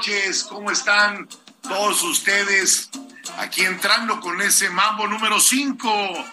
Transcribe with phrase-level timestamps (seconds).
[0.00, 0.44] Noches.
[0.44, 1.28] ¿Cómo están
[1.60, 2.88] todos ustedes?
[3.36, 6.24] Aquí entrando con ese mambo número 5,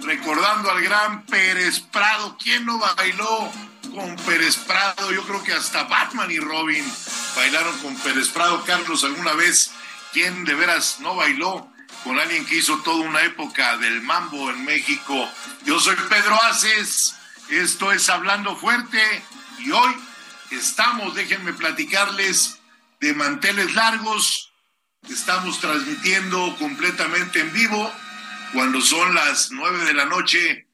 [0.00, 2.36] recordando al gran Pérez Prado.
[2.36, 3.48] ¿Quién no bailó
[3.94, 5.12] con Pérez Prado?
[5.12, 6.84] Yo creo que hasta Batman y Robin
[7.36, 8.64] bailaron con Pérez Prado.
[8.64, 9.70] Carlos, ¿alguna vez
[10.12, 11.70] quién de veras no bailó
[12.02, 15.28] con alguien que hizo toda una época del mambo en México?
[15.64, 17.14] Yo soy Pedro Aces,
[17.50, 19.00] esto es Hablando Fuerte
[19.60, 19.94] y hoy
[20.50, 22.58] estamos, déjenme platicarles,
[23.02, 24.52] de manteles largos.
[25.08, 27.92] Estamos transmitiendo completamente en vivo
[28.52, 30.68] cuando son las nueve de la noche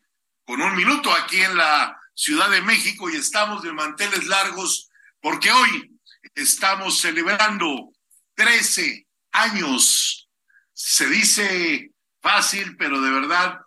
[0.44, 4.90] con un minuto aquí en la Ciudad de México y estamos de manteles largos
[5.22, 5.98] porque hoy
[6.34, 7.94] estamos celebrando
[8.34, 10.28] 13 años.
[10.74, 13.58] Se dice fácil, pero de verdad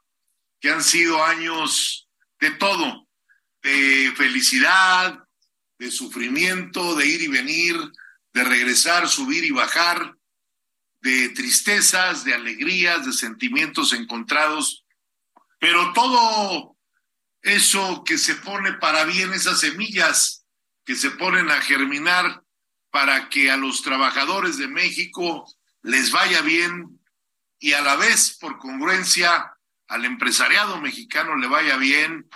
[0.60, 2.08] que han sido años
[2.40, 3.08] de todo,
[3.64, 5.18] de felicidad,
[5.80, 7.76] de sufrimiento, de ir y venir,
[8.34, 10.16] de regresar, subir y bajar,
[11.02, 14.86] de tristezas, de alegrías, de sentimientos encontrados,
[15.60, 16.78] pero todo
[17.42, 20.46] eso que se pone para bien, esas semillas
[20.86, 22.44] que se ponen a germinar
[22.92, 25.46] para que a los trabajadores de México
[25.82, 27.00] les vaya bien
[27.60, 29.54] y a la vez, por congruencia,
[29.88, 32.28] al empresariado mexicano le vaya bien.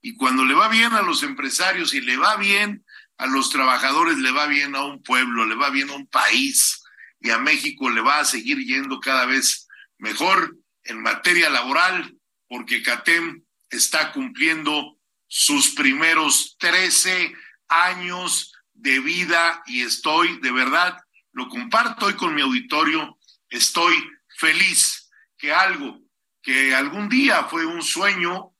[0.00, 2.83] Y cuando le va bien a los empresarios y le va bien
[3.18, 6.82] a los trabajadores, le va bien a un pueblo, le va bien a un país
[7.20, 9.66] y a México le va a seguir yendo cada vez
[9.98, 12.16] mejor en materia laboral,
[12.48, 17.34] porque CATEM está cumpliendo sus primeros 13
[17.68, 20.98] años de vida y estoy, de verdad,
[21.32, 23.94] lo comparto hoy con mi auditorio, estoy
[24.38, 26.04] feliz que algo
[26.44, 28.52] que algún día fue un sueño,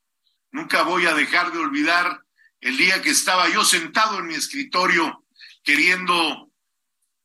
[0.50, 2.23] nunca voy a dejar de olvidar
[2.64, 5.22] el día que estaba yo sentado en mi escritorio
[5.62, 6.50] queriendo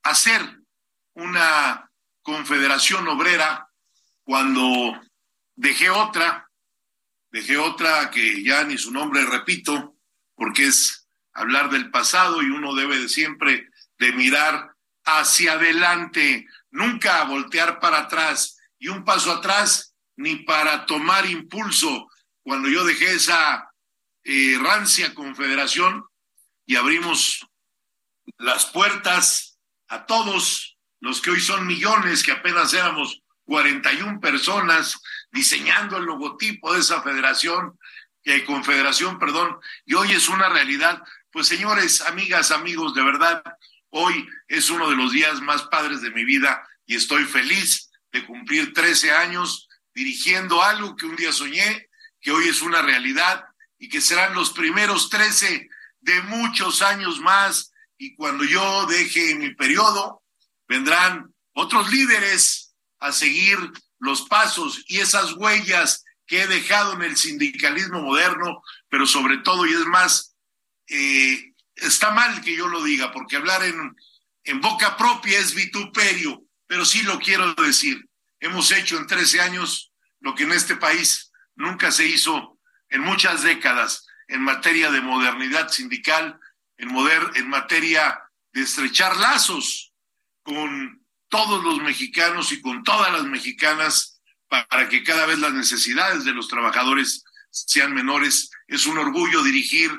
[0.03, 0.41] hacer
[1.13, 1.89] una
[2.21, 3.69] confederación obrera
[4.23, 4.99] cuando
[5.55, 6.49] dejé otra,
[7.31, 9.95] dejé otra que ya ni su nombre repito,
[10.35, 14.75] porque es hablar del pasado y uno debe de siempre de mirar
[15.05, 22.09] hacia adelante, nunca voltear para atrás y un paso atrás ni para tomar impulso.
[22.43, 23.68] Cuando yo dejé esa
[24.31, 26.05] eh, rancia confederación
[26.67, 27.47] y abrimos
[28.37, 29.57] las puertas
[29.87, 35.01] a todos los que hoy son millones, que apenas éramos 41 personas
[35.31, 37.79] diseñando el logotipo de esa federación,
[38.23, 41.01] eh, confederación, perdón, y hoy es una realidad.
[41.31, 43.41] Pues señores, amigas, amigos, de verdad,
[43.89, 48.23] hoy es uno de los días más padres de mi vida y estoy feliz de
[48.27, 51.89] cumplir 13 años dirigiendo algo que un día soñé,
[52.21, 53.48] que hoy es una realidad
[53.79, 55.69] y que serán los primeros 13
[56.01, 57.71] de muchos años más.
[57.97, 60.21] Y cuando yo deje mi periodo,
[60.67, 63.57] vendrán otros líderes a seguir
[63.99, 69.65] los pasos y esas huellas que he dejado en el sindicalismo moderno, pero sobre todo,
[69.65, 70.35] y es más,
[70.87, 73.95] eh, está mal que yo lo diga, porque hablar en,
[74.61, 78.07] boca propia es vituperio, pero sí lo quiero decir.
[78.39, 82.58] Hemos hecho en 13 años lo que en este país nunca se hizo
[82.89, 86.39] en muchas décadas en materia de modernidad sindical,
[86.77, 88.21] en, moder en materia
[88.53, 89.91] de estrechar lazos
[90.43, 96.25] con todos los mexicanos y con todas las mexicanas para que cada vez las necesidades
[96.25, 98.49] de los trabajadores sean menores.
[98.67, 99.91] Es un orgullo dirigir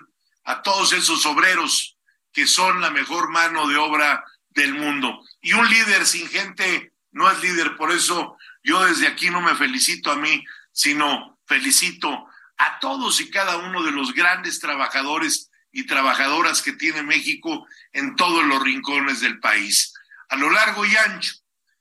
[0.44, 1.96] a todos esos obreros
[2.32, 5.20] que son la mejor mano de obra del mundo.
[5.40, 7.76] Y un líder sin gente no es líder.
[7.76, 12.26] Por eso yo desde aquí no me felicito a mí, sino felicito
[12.60, 18.16] a todos y cada uno de los grandes trabajadores y trabajadoras que tiene México en
[18.16, 19.94] todos los rincones del país.
[20.28, 21.32] A lo largo y ancho,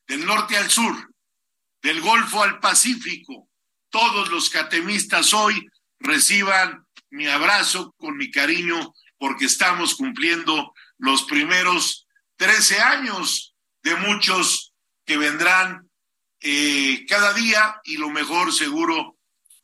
[0.08, 1.14] del norte al sur,
[1.82, 3.50] del Golfo al Pacífico,
[3.90, 5.68] todos los catemistas hoy
[6.00, 13.54] reciban mi abrazo con mi cariño porque estamos cumpliendo los primeros 13 años
[13.84, 14.74] de muchos
[15.06, 15.90] que vendrán
[16.40, 19.19] eh, cada día y lo mejor seguro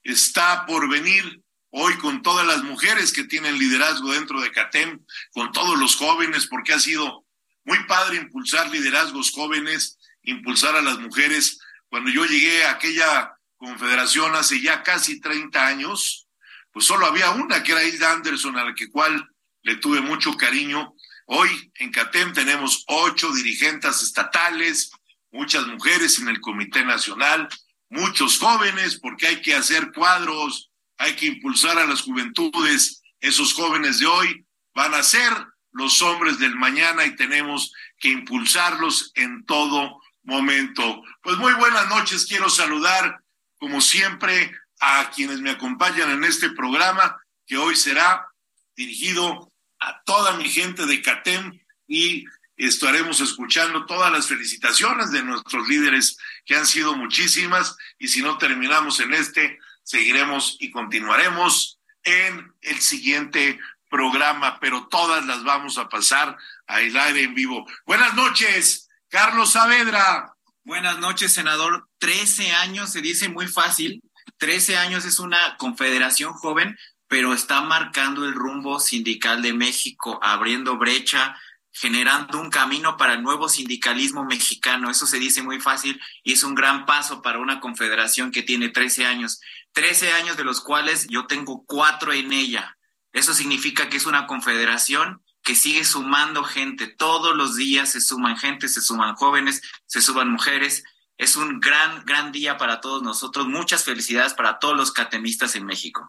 [0.05, 1.41] está por venir
[1.71, 6.47] hoy con todas las mujeres que tienen liderazgo dentro de CATEM, con todos los jóvenes,
[6.47, 7.25] porque ha sido
[7.65, 11.59] muy padre impulsar liderazgos jóvenes, impulsar a las mujeres.
[11.89, 16.27] Cuando yo llegué a aquella confederación hace ya casi 30 años,
[16.71, 19.27] pues solo había una que era Ida Anderson, a la que cual
[19.63, 20.93] le tuve mucho cariño.
[21.25, 24.91] Hoy en CATEM tenemos ocho dirigentes estatales,
[25.31, 27.49] muchas mujeres en el Comité Nacional,
[27.89, 33.01] muchos jóvenes, porque hay que hacer cuadros, hay que impulsar a las juventudes.
[33.19, 35.31] Esos jóvenes de hoy van a ser
[35.71, 41.01] los hombres del mañana y tenemos que impulsarlos en todo momento.
[41.21, 43.19] Pues muy buenas noches, quiero saludar
[43.57, 48.27] como siempre a quienes me acompañan en este programa que hoy será
[48.75, 52.25] dirigido a toda mi gente de CATEM y
[52.57, 58.37] estaremos escuchando todas las felicitaciones de nuestros líderes que han sido muchísimas y si no
[58.37, 63.59] terminamos en este, seguiremos y continuaremos en el siguiente
[63.89, 66.37] programa, pero todas las vamos a pasar
[66.67, 67.65] a el aire en vivo.
[67.85, 70.33] Buenas noches, Carlos Saavedra.
[70.63, 71.87] Buenas noches, senador.
[71.97, 74.01] Trece años se dice muy fácil.
[74.37, 76.77] Trece años es una confederación joven,
[77.07, 81.35] pero está marcando el rumbo sindical de México, abriendo brecha,
[81.77, 84.89] generando un camino para el nuevo sindicalismo mexicano.
[84.89, 88.69] Eso se dice muy fácil y es un gran paso para una confederación que tiene
[88.69, 89.41] 13 años.
[89.73, 92.77] 13 años de los cuales yo tengo cuatro en ella.
[93.11, 96.87] Eso significa que es una confederación que sigue sumando gente.
[96.87, 100.85] Todos los días se suman gente, se suman jóvenes, se suman mujeres.
[101.17, 103.47] Es un gran, gran día para todos nosotros.
[103.47, 106.07] Muchas felicidades para todos los catemistas en México.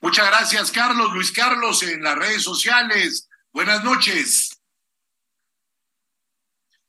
[0.00, 1.12] Muchas gracias, Carlos.
[1.12, 4.60] Luis Carlos, en las redes sociales Buenas noches.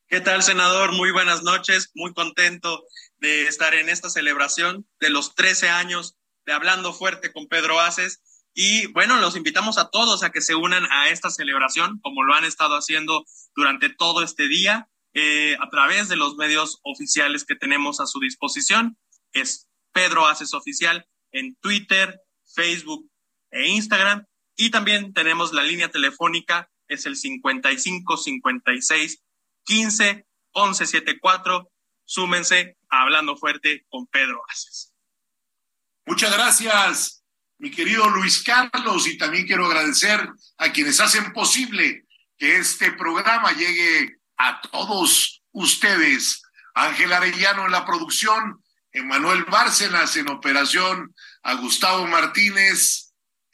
[0.07, 0.93] ¿Qué tal, senador?
[0.93, 1.91] Muy buenas noches.
[1.93, 2.85] Muy contento
[3.17, 8.47] de estar en esta celebración de los 13 años de Hablando Fuerte con Pedro Aces.
[8.55, 12.33] Y bueno, los invitamos a todos a que se unan a esta celebración, como lo
[12.33, 13.25] han estado haciendo
[13.55, 18.19] durante todo este día, eh, a través de los medios oficiales que tenemos a su
[18.19, 18.97] disposición.
[19.33, 22.19] Es Pedro Aces Oficial en Twitter,
[22.55, 23.07] Facebook
[23.51, 24.25] e Instagram.
[24.55, 29.21] Y también tenemos la línea telefónica, es el 55 56
[29.63, 31.71] 15 11 74.
[32.05, 34.93] Súmense a Hablando Fuerte con Pedro Aces.
[36.05, 37.23] Muchas gracias,
[37.57, 42.05] mi querido Luis Carlos, y también quiero agradecer a quienes hacen posible
[42.37, 46.43] que este programa llegue a todos ustedes.
[46.75, 53.04] Ángel Arellano en la producción, Emanuel Bárcenas en operación, a Gustavo Martínez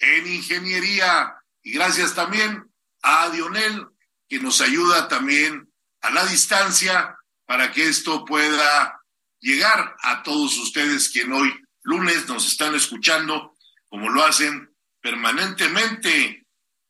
[0.01, 1.35] en ingeniería.
[1.63, 2.69] Y gracias también
[3.01, 3.87] a Dionel,
[4.27, 9.01] que nos ayuda también a la distancia para que esto pueda
[9.39, 11.53] llegar a todos ustedes que hoy
[11.83, 13.57] lunes nos están escuchando,
[13.89, 16.45] como lo hacen permanentemente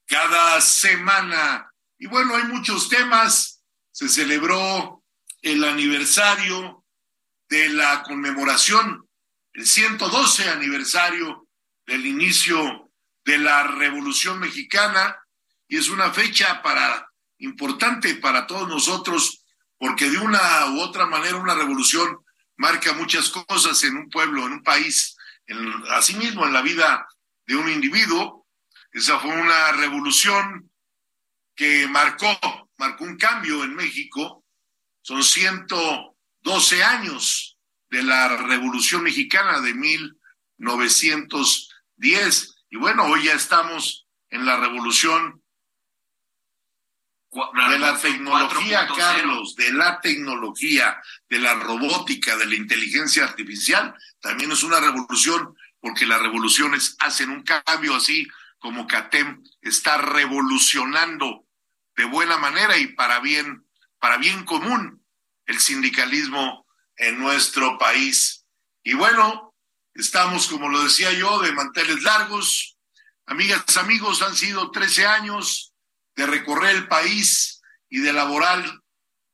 [0.05, 1.71] cada semana.
[1.97, 3.63] Y bueno, hay muchos temas.
[3.91, 5.03] Se celebró
[5.41, 6.85] el aniversario
[7.49, 9.07] de la conmemoración,
[9.53, 11.47] el 112 aniversario
[11.85, 12.90] del inicio
[13.31, 15.17] de la Revolución Mexicana
[15.69, 19.45] y es una fecha para importante para todos nosotros
[19.77, 22.17] porque de una u otra manera una revolución
[22.57, 25.15] marca muchas cosas en un pueblo, en un país,
[25.47, 27.07] en, asimismo en la vida
[27.45, 28.45] de un individuo.
[28.91, 30.69] Esa fue una revolución
[31.55, 32.37] que marcó,
[32.77, 34.43] marcó un cambio en México.
[35.01, 37.57] Son 112 años
[37.89, 45.43] de la Revolución Mexicana de 1910 y bueno, hoy ya estamos en la revolución
[47.33, 53.93] de la tecnología, Carlos, de la tecnología, de la robótica, de la inteligencia artificial.
[54.21, 58.25] También es una revolución porque las revoluciones hacen un cambio así
[58.57, 61.45] como CATEM está revolucionando
[61.97, 63.65] de buena manera y para bien,
[63.99, 65.03] para bien común
[65.45, 68.45] el sindicalismo en nuestro país.
[68.81, 69.50] Y bueno,
[69.93, 72.77] estamos, como lo decía yo, de manteles largos.
[73.25, 75.73] Amigas, amigos, han sido 13 años
[76.15, 78.81] de recorrer el país y de laborar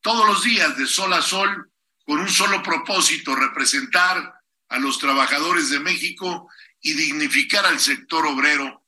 [0.01, 1.71] todos los días de sol a sol
[2.05, 4.33] con un solo propósito, representar
[4.69, 6.49] a los trabajadores de México
[6.81, 8.85] y dignificar al sector obrero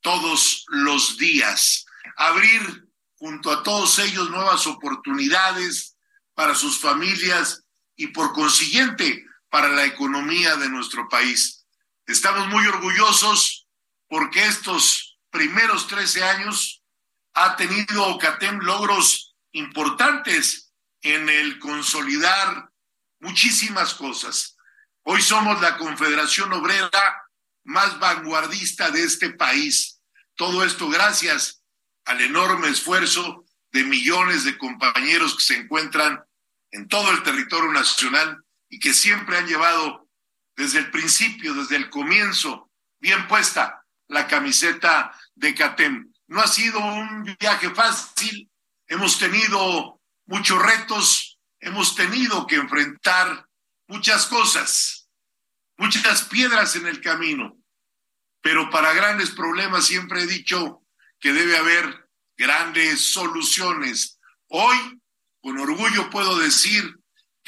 [0.00, 1.84] todos los días,
[2.16, 5.96] abrir junto a todos ellos nuevas oportunidades
[6.34, 7.64] para sus familias
[7.96, 11.66] y por consiguiente para la economía de nuestro país.
[12.06, 13.66] Estamos muy orgullosos
[14.08, 16.82] porque estos primeros 13 años
[17.34, 22.70] ha tenido Ocatem logros importantes en el consolidar
[23.20, 24.56] muchísimas cosas.
[25.02, 27.22] Hoy somos la Confederación Obrera
[27.64, 30.00] más vanguardista de este país.
[30.34, 31.62] Todo esto gracias
[32.04, 36.24] al enorme esfuerzo de millones de compañeros que se encuentran
[36.70, 40.08] en todo el territorio nacional y que siempre han llevado
[40.56, 42.70] desde el principio, desde el comienzo,
[43.00, 46.12] bien puesta la camiseta de CATEM.
[46.26, 48.50] No ha sido un viaje fácil,
[48.86, 53.46] hemos tenido muchos retos, hemos tenido que enfrentar
[53.86, 55.08] muchas cosas,
[55.76, 57.56] muchas piedras en el camino,
[58.40, 60.82] pero para grandes problemas siempre he dicho
[61.20, 64.18] que debe haber grandes soluciones.
[64.48, 65.00] Hoy,
[65.40, 66.97] con orgullo puedo decir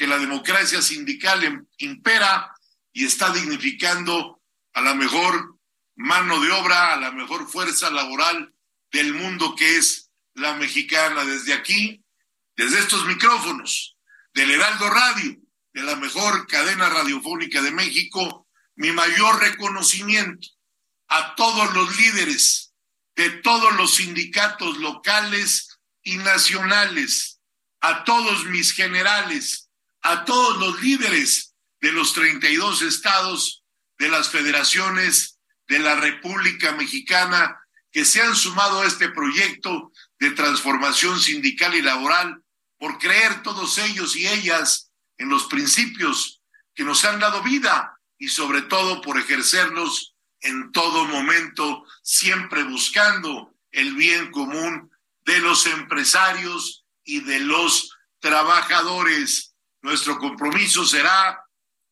[0.01, 2.51] que la democracia sindical impera
[2.91, 4.41] y está dignificando
[4.73, 5.59] a la mejor
[5.95, 8.51] mano de obra, a la mejor fuerza laboral
[8.91, 11.23] del mundo que es la mexicana.
[11.23, 12.03] Desde aquí,
[12.55, 13.95] desde estos micrófonos,
[14.33, 15.37] del Heraldo Radio,
[15.71, 20.47] de la mejor cadena radiofónica de México, mi mayor reconocimiento
[21.09, 22.73] a todos los líderes
[23.15, 27.39] de todos los sindicatos locales y nacionales,
[27.81, 29.60] a todos mis generales,
[30.01, 33.63] a todos los líderes de los 32 estados
[33.97, 37.59] de las federaciones de la República Mexicana
[37.91, 42.41] que se han sumado a este proyecto de transformación sindical y laboral
[42.77, 46.41] por creer todos ellos y ellas en los principios
[46.73, 53.53] que nos han dado vida y sobre todo por ejercerlos en todo momento, siempre buscando
[53.71, 54.91] el bien común
[55.25, 59.50] de los empresarios y de los trabajadores.
[59.81, 61.43] Nuestro compromiso será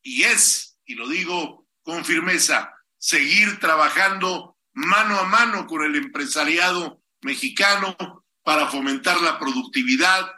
[0.02, 7.02] y es, y lo digo con firmeza, seguir trabajando mano a mano con el empresariado
[7.22, 7.96] mexicano
[8.44, 10.32] para fomentar la productividad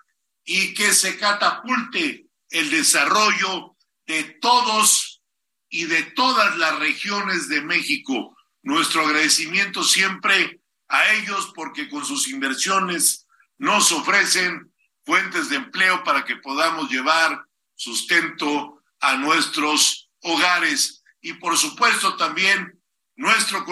[0.43, 5.21] y que se catapulte el desarrollo de todos
[5.69, 8.35] y de todas las regiones de México.
[8.63, 13.27] Nuestro agradecimiento siempre a ellos porque con sus inversiones
[13.57, 14.73] nos ofrecen
[15.05, 21.03] fuentes de empleo para que podamos llevar sustento a nuestros hogares.
[21.21, 22.81] Y por supuesto también
[23.15, 23.65] nuestro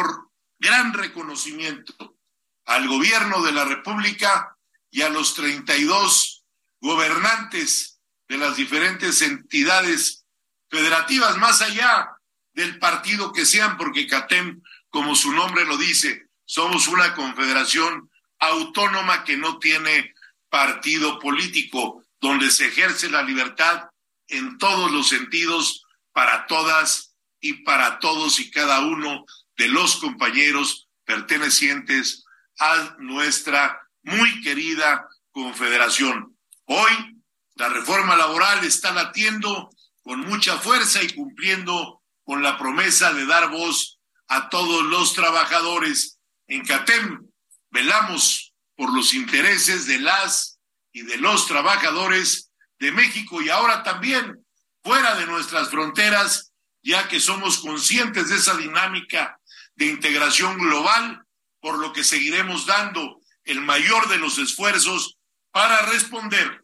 [0.60, 2.18] gran reconocimiento
[2.66, 4.56] al gobierno de la República
[4.92, 6.44] y a los 32
[6.82, 10.26] gobernantes de las diferentes entidades
[10.70, 12.10] federativas, más allá
[12.54, 18.10] del partido que sean, porque CATEM, como su nombre lo dice, somos una confederación
[18.40, 20.14] autónoma que no tiene
[20.50, 23.90] partido político, donde se ejerce la libertad
[24.28, 29.26] en todos los sentidos para todas y para todos y cada uno
[29.58, 32.26] de los compañeros pertenecientes
[32.60, 36.38] a nuestra muy querida confederación.
[36.66, 37.22] Hoy
[37.56, 39.70] la reforma laboral está latiendo
[40.02, 46.20] con mucha fuerza y cumpliendo con la promesa de dar voz a todos los trabajadores.
[46.48, 47.28] En CATEM
[47.72, 48.49] velamos
[48.80, 50.58] por los intereses de las
[50.94, 54.46] y de los trabajadores de México y ahora también
[54.82, 59.38] fuera de nuestras fronteras, ya que somos conscientes de esa dinámica
[59.76, 61.26] de integración global,
[61.60, 65.18] por lo que seguiremos dando el mayor de los esfuerzos
[65.52, 66.64] para responder.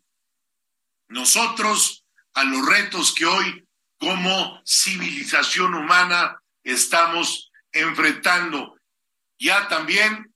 [1.10, 3.68] Nosotros a los retos que hoy
[4.00, 8.80] como civilización humana estamos enfrentando.
[9.38, 10.34] Ya también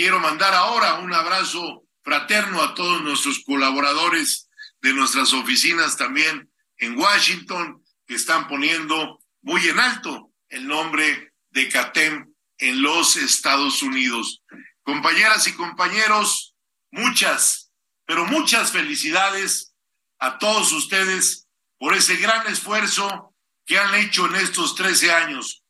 [0.00, 4.48] quiero mandar ahora un abrazo fraterno a todos nuestros colaboradores
[4.80, 11.68] de nuestras oficinas también en Washington, que están poniendo muy en alto el nombre de
[11.68, 14.42] CATEM en los Estados Unidos.
[14.84, 16.54] Compañeras y compañeros,
[16.90, 17.70] muchas,
[18.06, 19.74] pero muchas felicidades
[20.18, 21.46] a todos ustedes
[21.78, 23.34] por ese gran esfuerzo
[23.66, 25.62] que han hecho en estos 13 años,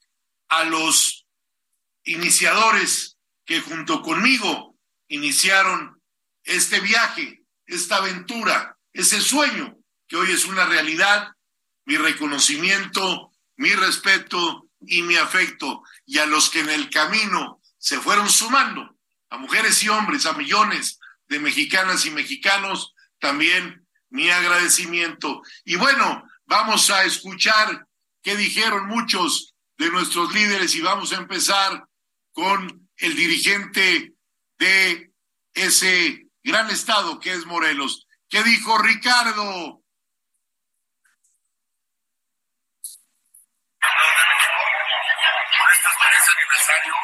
[0.49, 1.27] a los
[2.05, 3.10] iniciadores
[3.51, 4.77] que junto conmigo
[5.09, 6.01] iniciaron
[6.45, 9.77] este viaje, esta aventura ese sueño
[10.07, 11.33] que hoy es una realidad,
[11.85, 17.99] mi reconocimiento, mi respeto y mi afecto, y a los que en el camino se
[17.99, 18.97] fueron sumando,
[19.31, 25.43] a mujeres y hombres, a millones de mexicanas y mexicanos, también mi agradecimiento.
[25.65, 27.85] Y bueno, vamos a escuchar
[28.23, 31.85] qué dijeron muchos de nuestros líderes y vamos a empezar
[32.31, 34.15] con el dirigente
[34.59, 35.13] de
[35.55, 38.07] ese gran estado que es Morelos.
[38.29, 39.83] ¿Qué dijo Ricardo?
[46.31, 46.95] aniversario,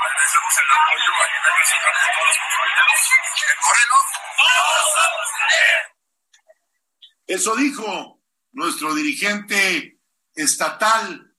[0.00, 2.98] agradecemos el apoyo a nivel nacional de todos los compañeros.
[3.52, 4.06] En Morelos,
[7.26, 8.20] Eso dijo
[8.52, 9.98] nuestro dirigente
[10.34, 11.34] estatal,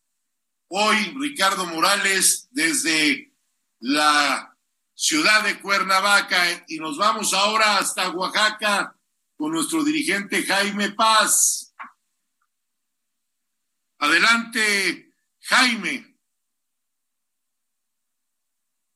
[0.69, 3.32] hoy Ricardo Morales, desde
[3.83, 4.55] la
[4.95, 8.95] ciudad de Cuernavaca, y nos vamos ahora hasta Oaxaca
[9.35, 11.73] con nuestro dirigente Jaime Paz.
[13.99, 16.15] Adelante, Jaime.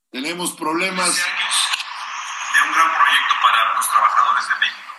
[0.10, 1.16] Tenemos problemas.
[1.18, 4.94] De un gran proyecto para los trabajadores de México.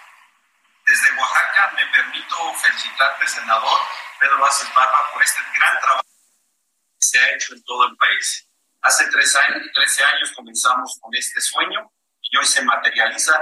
[0.87, 3.81] Desde Oaxaca me permito felicitarte, senador
[4.21, 8.48] Pedro Vázquez Barba, por este gran trabajo que se ha hecho en todo el país.
[8.89, 11.93] Hace tres años, 13 años comenzamos con este sueño
[12.23, 13.39] y hoy se materializa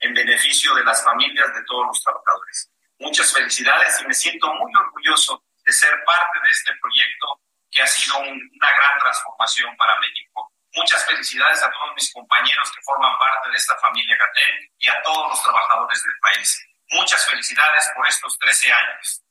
[0.00, 2.70] en beneficio de las familias de todos los trabajadores.
[2.98, 7.86] Muchas felicidades y me siento muy orgulloso de ser parte de este proyecto que ha
[7.86, 13.18] sido un, una gran transformación para México Muchas felicidades a todos mis compañeros que forman
[13.18, 16.66] parte de esta familia Gatel y a todos los trabajadores del país.
[16.90, 19.22] Muchas felicidades por estos 13 años.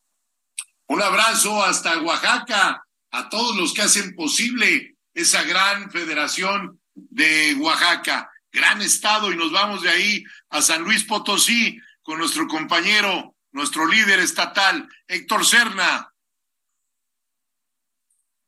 [0.88, 8.30] Un abrazo hasta Oaxaca, a todos los que hacen posible esa gran federación de Oaxaca,
[8.52, 13.88] gran estado, y nos vamos de ahí a San Luis Potosí con nuestro compañero, nuestro
[13.88, 16.14] líder estatal, Héctor Serna.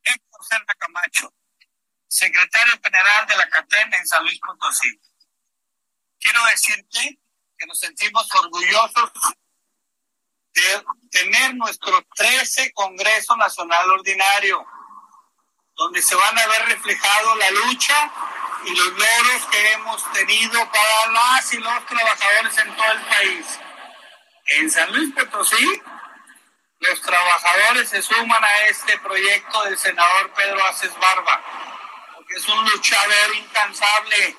[0.04, 1.34] Héctor Serna Camacho
[2.08, 5.00] secretario general de la CATEM en San Luis Potosí.
[6.20, 7.20] Quiero decirte
[7.58, 9.12] que nos sentimos orgullosos
[10.54, 14.66] de tener nuestro 13 Congreso Nacional Ordinario,
[15.78, 18.12] donde se van a ver reflejado la lucha
[18.66, 23.60] y los logros que hemos tenido para las y los trabajadores en todo el país.
[24.48, 25.82] En San Luis Potosí,
[26.80, 31.42] los trabajadores se suman a este proyecto del senador Pedro Aces Barba
[32.30, 34.38] es un luchador incansable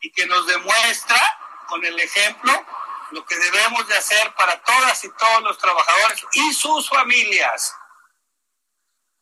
[0.00, 1.20] y que nos demuestra
[1.66, 2.66] con el ejemplo
[3.10, 7.74] lo que debemos de hacer para todas y todos los trabajadores y sus familias.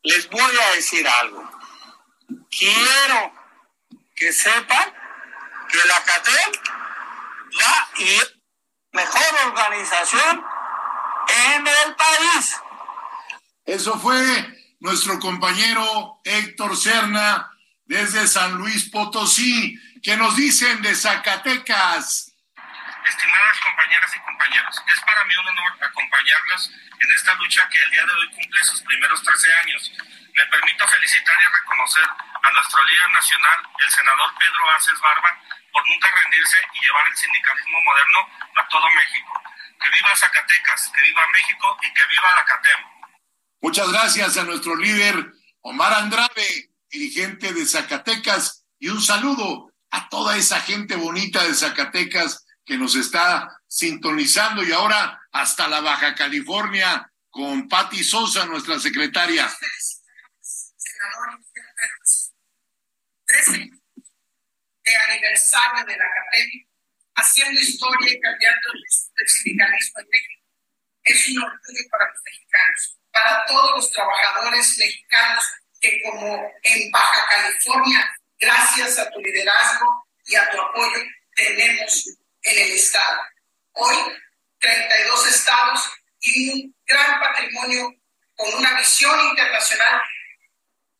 [0.05, 1.49] Les voy a decir algo.
[2.49, 3.33] Quiero
[4.15, 4.93] que sepan
[5.67, 6.51] que la CATEM
[7.51, 7.87] la
[8.91, 10.45] mejor organización
[11.53, 12.55] en el país.
[13.65, 14.19] Eso fue
[14.79, 17.51] nuestro compañero Héctor Serna
[17.85, 19.75] desde San Luis Potosí.
[20.03, 22.34] ¿Qué nos dicen de Zacatecas?
[23.05, 27.91] Estimadas compañeras y compañeros, es para mí un honor acompañarlos en esta lucha que el
[27.91, 29.91] día de hoy cumple sus primeros 13 años.
[30.33, 35.39] Me permito felicitar y reconocer a nuestro líder nacional, el senador Pedro Aces Barba,
[35.71, 38.19] por nunca rendirse y llevar el sindicalismo moderno
[38.55, 39.33] a todo México.
[39.83, 42.79] Que viva Zacatecas, que viva México y que viva la CATEM.
[43.61, 50.37] Muchas gracias a nuestro líder Omar Andrade dirigente de Zacatecas, y un saludo a toda
[50.37, 57.11] esa gente bonita de Zacatecas que nos está sintonizando y ahora hasta la Baja California
[57.29, 59.47] con Patti Sosa, nuestra secretaria.
[60.39, 61.39] Senador
[63.25, 63.69] 13
[64.85, 66.65] de aniversario de la academia,
[67.15, 68.69] haciendo historia y cambiando
[69.17, 70.43] el sindicalismo en México.
[71.03, 75.43] Es un orgullo para los mexicanos, para todos los trabajadores mexicanos
[75.81, 81.03] que como en Baja California, gracias a tu liderazgo y a tu apoyo,
[81.35, 82.05] tenemos
[82.45, 83.21] en el Estado.
[83.73, 83.95] Hoy,
[84.59, 87.93] 32 estados y un gran patrimonio
[88.35, 90.01] con una visión internacional,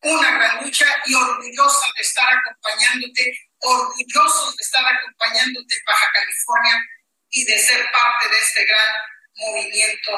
[0.02, 6.84] una gran lucha y orgullosa de estar acompañándote, orgullosos de estar acompañándote Baja California
[7.30, 8.94] y de ser parte de este gran
[9.36, 10.12] movimiento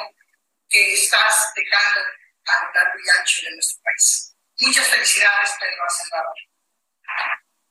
[0.69, 2.01] que estás dejando
[2.47, 4.35] a lo largo y ancho de nuestro país.
[4.61, 6.35] Muchas felicidades, Pedro Acevedo.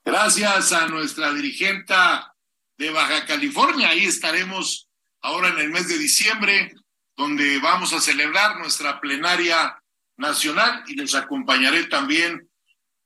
[0.05, 2.36] Gracias a nuestra dirigenta
[2.77, 3.89] de Baja California.
[3.89, 4.87] Ahí estaremos
[5.21, 6.73] ahora en el mes de diciembre,
[7.15, 9.81] donde vamos a celebrar nuestra plenaria
[10.17, 12.49] nacional y los acompañaré también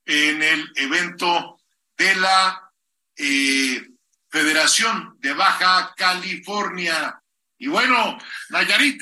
[0.06, 1.58] en el evento
[1.98, 2.72] de la
[3.16, 3.88] eh,
[4.30, 7.22] Federación de Baja California.
[7.58, 8.18] Y bueno,
[8.50, 9.02] Nayarit.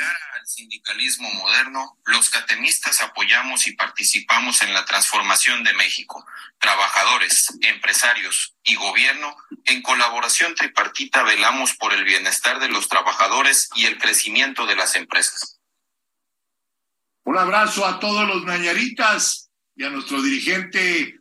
[0.50, 6.26] Al sindicalismo moderno, los catenistas apoyamos y participamos en la transformación de México.
[6.58, 13.86] Trabajadores, empresarios y gobierno, en colaboración tripartita velamos por el bienestar de los trabajadores y
[13.86, 15.60] el crecimiento de las empresas.
[17.26, 21.20] Un abrazo a todos los Nayaritas y a nuestro dirigente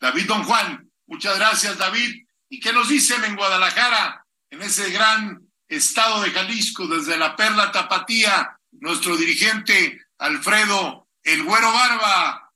[0.00, 0.90] David Don Juan.
[1.06, 2.26] Muchas gracias, David.
[2.48, 7.70] ¿Y qué nos dicen en Guadalajara, en ese gran estado de Jalisco, desde la Perla
[7.70, 12.52] Tapatía, nuestro dirigente Alfredo El Güero Barba.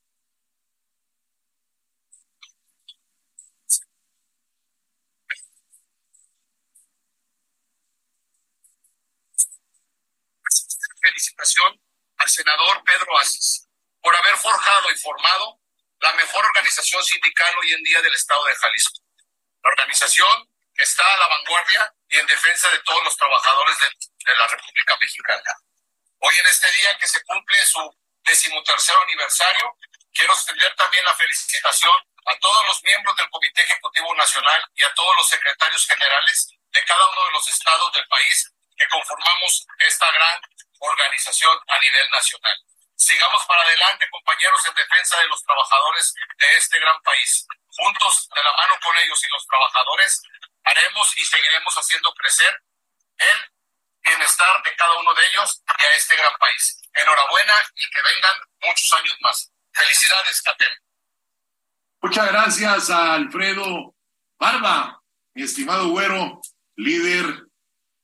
[11.01, 11.79] Felicitación
[12.17, 13.67] al senador Pedro Asis
[14.01, 15.61] por haber forjado y formado
[15.99, 19.01] la mejor organización sindical hoy en día del estado de Jalisco.
[19.63, 24.31] La organización que está a la vanguardia y en defensa de todos los trabajadores de,
[24.31, 25.66] de la República Mexicana.
[26.27, 27.79] Hoy en este día que se cumple su
[28.25, 29.77] decimotercero aniversario,
[30.11, 34.93] quiero extender también la felicitación a todos los miembros del Comité Ejecutivo Nacional y a
[34.93, 40.11] todos los secretarios generales de cada uno de los estados del país que conformamos esta
[40.11, 40.41] gran
[40.79, 42.57] organización a nivel nacional.
[42.97, 47.47] Sigamos para adelante, compañeros, en defensa de los trabajadores de este gran país.
[47.69, 50.21] Juntos, de la mano con ellos y los trabajadores,
[50.65, 52.53] haremos y seguiremos haciendo crecer
[53.15, 53.56] el
[54.07, 56.81] bienestar de cada uno de ellos y a este gran país.
[56.93, 59.51] Enhorabuena y que vengan muchos años más.
[59.73, 60.81] Felicidades, Catel.
[62.01, 63.95] Muchas gracias a Alfredo
[64.39, 65.01] Barba,
[65.33, 66.41] mi estimado güero,
[66.75, 67.47] líder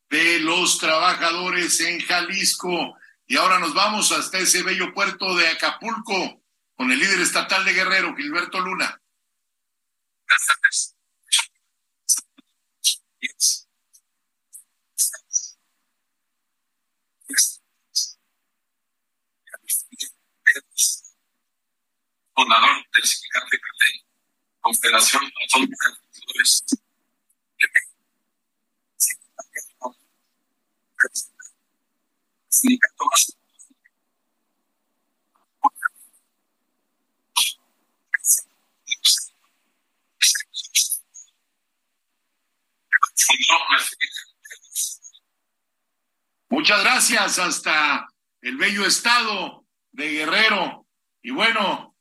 [0.10, 2.98] de los trabajadores en Jalisco.
[3.26, 6.44] Y ahora nos vamos hasta ese bello puerto de Acapulco
[6.76, 9.00] con el líder estatal de Guerrero, Gilberto Luna.
[10.28, 10.93] Gracias.
[22.34, 23.60] Fundador del sindicato de
[24.60, 27.67] Confederación Autónoma de Trabajadores de
[29.54, 29.98] México.
[32.50, 33.34] Sindicato más
[46.50, 48.08] Muchas gracias hasta
[48.41, 50.86] el bello estado de Guerrero.
[51.22, 51.93] Y bueno,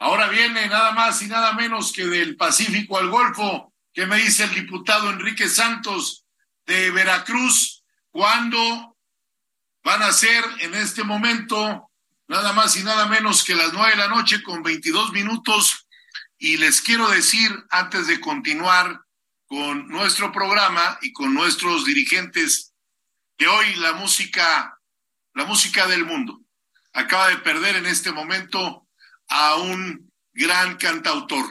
[0.00, 3.72] ahora viene nada más y nada menos que del Pacífico al Golfo.
[3.92, 6.24] ¿Qué me dice el diputado Enrique Santos
[6.66, 7.84] de Veracruz?
[8.10, 8.96] ¿Cuándo
[9.84, 11.90] van a ser en este momento
[12.28, 15.86] nada más y nada menos que las nueve de la noche con 22 minutos?
[16.38, 19.02] Y les quiero decir, antes de continuar
[19.46, 22.72] con nuestro programa y con nuestros dirigentes
[23.36, 24.78] que hoy la música,
[25.34, 26.40] la música del mundo
[26.92, 28.86] acaba de perder en este momento
[29.30, 31.46] a un gran cantautor.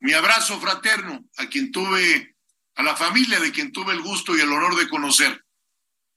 [0.00, 2.36] Mi abrazo fraterno a quien tuve,
[2.74, 5.44] a la familia de quien tuve el gusto y el honor de conocer.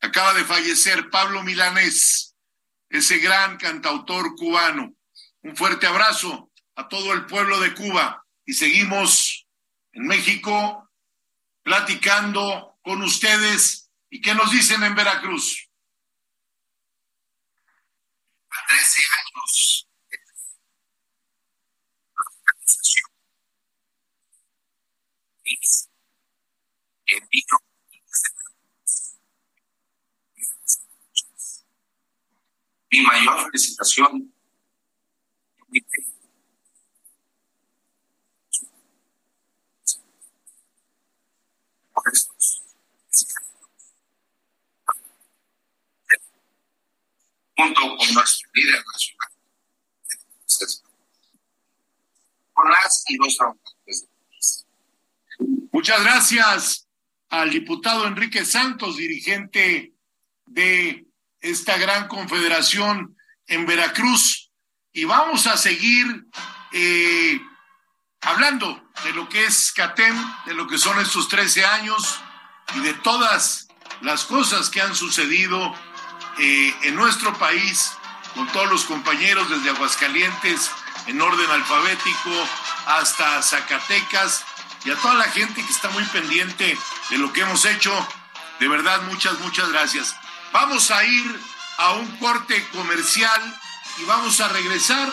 [0.01, 2.35] Acaba de fallecer Pablo Milanés,
[2.89, 4.95] ese gran cantautor cubano.
[5.43, 9.47] Un fuerte abrazo a todo el pueblo de Cuba y seguimos
[9.93, 10.89] en México
[11.63, 13.89] platicando con ustedes.
[14.09, 15.69] ¿Y qué nos dicen en Veracruz?
[18.49, 20.33] A 13 años de la
[22.25, 23.11] organización
[32.91, 34.33] mi mayor felicitación.
[47.57, 49.29] Junto con nuestro líder nacional.
[52.63, 53.17] Las y
[55.71, 56.90] Muchas gracias
[57.31, 59.93] al diputado Enrique Santos, dirigente
[60.45, 61.05] de
[61.39, 63.17] esta gran confederación
[63.47, 64.51] en Veracruz.
[64.91, 66.25] Y vamos a seguir
[66.73, 67.41] eh,
[68.19, 70.15] hablando de lo que es CATEM,
[70.45, 72.19] de lo que son estos 13 años
[72.75, 73.69] y de todas
[74.01, 75.73] las cosas que han sucedido
[76.37, 77.93] eh, en nuestro país
[78.35, 80.69] con todos los compañeros desde Aguascalientes
[81.07, 82.47] en orden alfabético
[82.87, 84.45] hasta Zacatecas
[84.83, 86.77] y a toda la gente que está muy pendiente
[87.09, 87.91] de lo que hemos hecho.
[88.59, 90.15] De verdad, muchas, muchas gracias.
[90.51, 91.39] Vamos a ir
[91.77, 93.59] a un corte comercial
[93.99, 95.11] y vamos a regresar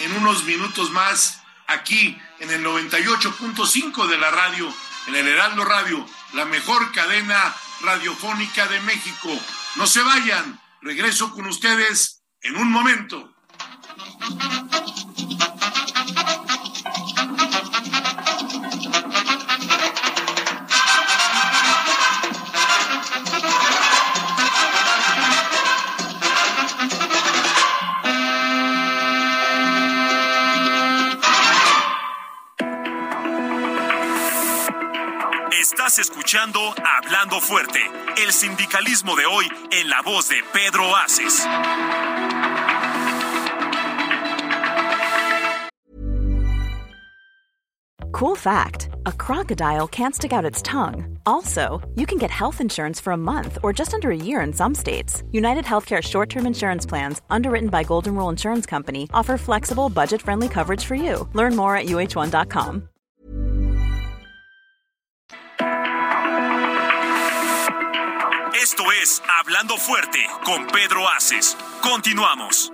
[0.00, 4.72] en unos minutos más aquí en el 98.5 de la radio,
[5.06, 9.28] en el Heraldo Radio, la mejor cadena radiofónica de México.
[9.76, 13.34] No se vayan, regreso con ustedes en un momento.
[36.28, 37.80] Escuchando Hablando Fuerte,
[38.22, 41.46] el sindicalismo de hoy en la voz de Pedro Aces.
[48.12, 51.18] Cool fact a crocodile can't stick out its tongue.
[51.24, 54.52] Also, you can get health insurance for a month or just under a year in
[54.52, 55.22] some states.
[55.32, 60.20] United Healthcare short term insurance plans, underwritten by Golden Rule Insurance Company, offer flexible, budget
[60.20, 61.26] friendly coverage for you.
[61.32, 62.88] Learn more at uh1.com.
[69.38, 71.56] Hablando Fuerte con Pedro Aces.
[71.82, 72.72] Continuamos.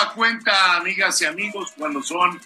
[0.00, 2.40] Nueva cuenta, amigas y amigos, cuando son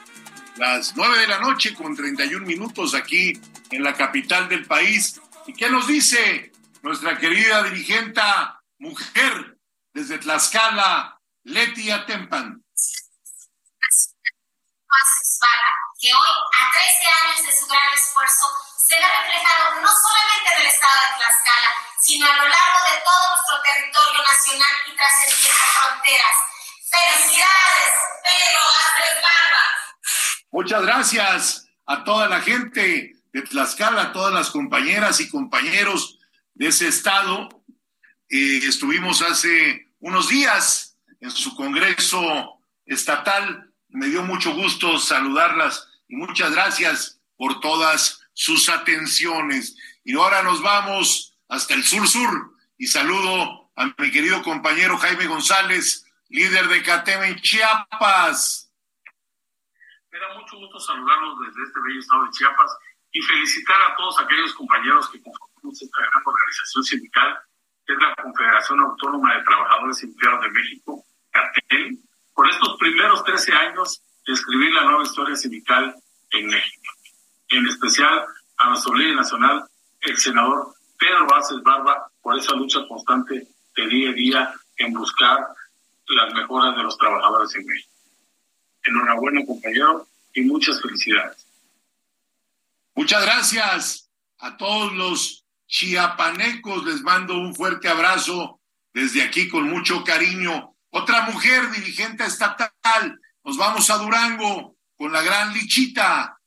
[0.57, 3.41] las nueve de la noche con 31 minutos aquí
[3.71, 5.21] en la capital del país.
[5.47, 9.57] ¿Y qué nos dice nuestra querida dirigenta mujer
[9.93, 12.61] desde Tlaxcala, Leti Atempan?
[16.01, 16.91] que hoy, a 13
[17.23, 18.45] años de su gran esfuerzo,
[18.77, 23.01] se ve reflejado no solamente en el estado de Tlaxcala, sino a lo largo de
[23.01, 26.54] todo nuestro territorio nacional y trascendiendo fronteras.
[26.95, 28.61] ¡Felicidades, Pedro
[29.23, 29.65] Barba!
[30.53, 36.19] Muchas gracias a toda la gente de Tlaxcala, a todas las compañeras y compañeros
[36.55, 37.49] de ese estado.
[38.29, 43.73] Eh, estuvimos hace unos días en su congreso estatal.
[43.89, 49.75] Me dio mucho gusto saludarlas y muchas gracias por todas sus atenciones.
[50.05, 55.27] Y ahora nos vamos hasta el sur sur y saludo a mi querido compañero Jaime
[55.27, 58.73] González, líder de CATEM en Chiapas.
[60.11, 62.71] Me da mucho gusto saludarlos desde este bello estado de Chiapas
[63.13, 67.39] y felicitar a todos aquellos compañeros que conformamos esta gran organización sindical,
[67.87, 71.99] que es la Confederación Autónoma de Trabajadores y Empleados de México, CATEL,
[72.35, 75.95] por estos primeros 13 años de escribir la nueva historia sindical
[76.31, 76.93] en México.
[77.49, 78.25] En especial
[78.57, 79.65] a nuestro líder nacional,
[80.01, 85.47] el senador Pedro Vázquez Barba, por esa lucha constante de día a día en buscar
[86.09, 87.91] las mejoras de los trabajadores en México.
[88.85, 91.47] Enhorabuena, compañero, y muchas felicidades.
[92.95, 96.85] Muchas gracias a todos los chiapanecos.
[96.85, 98.61] Les mando un fuerte abrazo
[98.93, 100.75] desde aquí con mucho cariño.
[100.91, 103.21] Otra mujer dirigente estatal.
[103.43, 106.39] Nos vamos a Durango con la gran Lichita,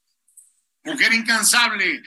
[0.84, 2.02] mujer incansable.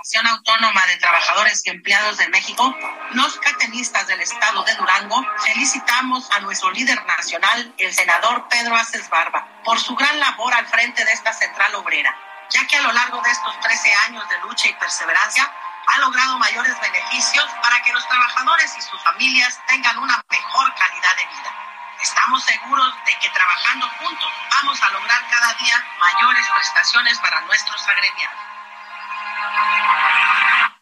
[0.00, 2.74] Confederación Autónoma de Trabajadores y Empleados de México,
[3.10, 9.10] los catenistas del estado de Durango, felicitamos a nuestro líder nacional, el senador Pedro Aces
[9.10, 12.16] Barba, por su gran labor al frente de esta central obrera,
[12.48, 15.52] ya que a lo largo de estos 13 años de lucha y perseverancia
[15.86, 21.16] ha logrado mayores beneficios para que los trabajadores y sus familias tengan una mejor calidad
[21.16, 21.54] de vida.
[22.00, 27.86] Estamos seguros de que trabajando juntos vamos a lograr cada día mayores prestaciones para nuestros
[27.86, 28.49] agremiados.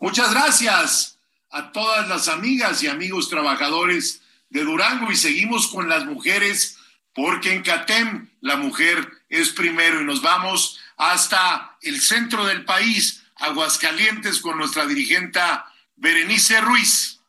[0.01, 1.19] Muchas gracias
[1.51, 6.79] a todas las amigas y amigos trabajadores de Durango y seguimos con las mujeres
[7.15, 13.25] porque en CATEM la mujer es primero y nos vamos hasta el centro del país,
[13.37, 17.21] Aguascalientes, con nuestra dirigenta Berenice Ruiz.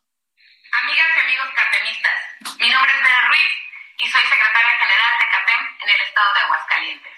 [0.72, 2.18] Amigas y amigos catemistas,
[2.58, 3.52] mi nombre es Bere Ruiz
[3.98, 7.12] y soy secretaria general de CATEM en el estado de Aguascalientes.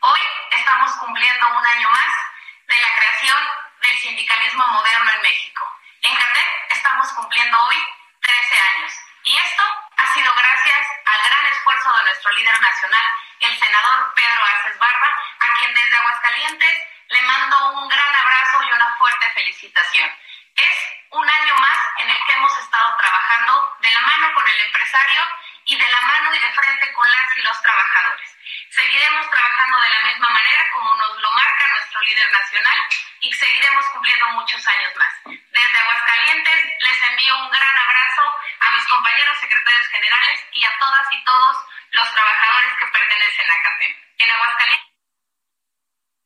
[0.00, 0.20] Hoy
[0.58, 2.12] estamos cumpliendo un año más
[2.68, 3.38] de la creación
[3.80, 5.68] del sindicalismo moderno en México.
[6.02, 7.76] En CATEC estamos cumpliendo hoy
[8.22, 8.92] 13 años
[9.24, 9.62] y esto
[9.96, 13.06] ha sido gracias al gran esfuerzo de nuestro líder nacional,
[13.40, 15.08] el senador Pedro Aces Barba,
[15.40, 20.10] a quien desde Aguascalientes le mando un gran abrazo y una fuerte felicitación.
[20.56, 20.76] Es
[21.10, 25.22] un año más en el que hemos estado trabajando de la mano con el empresario
[25.64, 28.36] y de la mano y de frente con las y los trabajadores.
[28.70, 32.78] Seguiremos trabajando de la misma manera como nos lo marca nuestro líder nacional
[33.20, 35.12] y seguiremos cumpliendo muchos años más.
[35.26, 38.24] Desde Aguascalientes les envío un gran abrazo
[38.60, 41.56] a mis compañeros secretarios generales y a todas y todos
[41.92, 43.92] los trabajadores que pertenecen a CAPEM.
[44.18, 44.90] En Aguascalientes.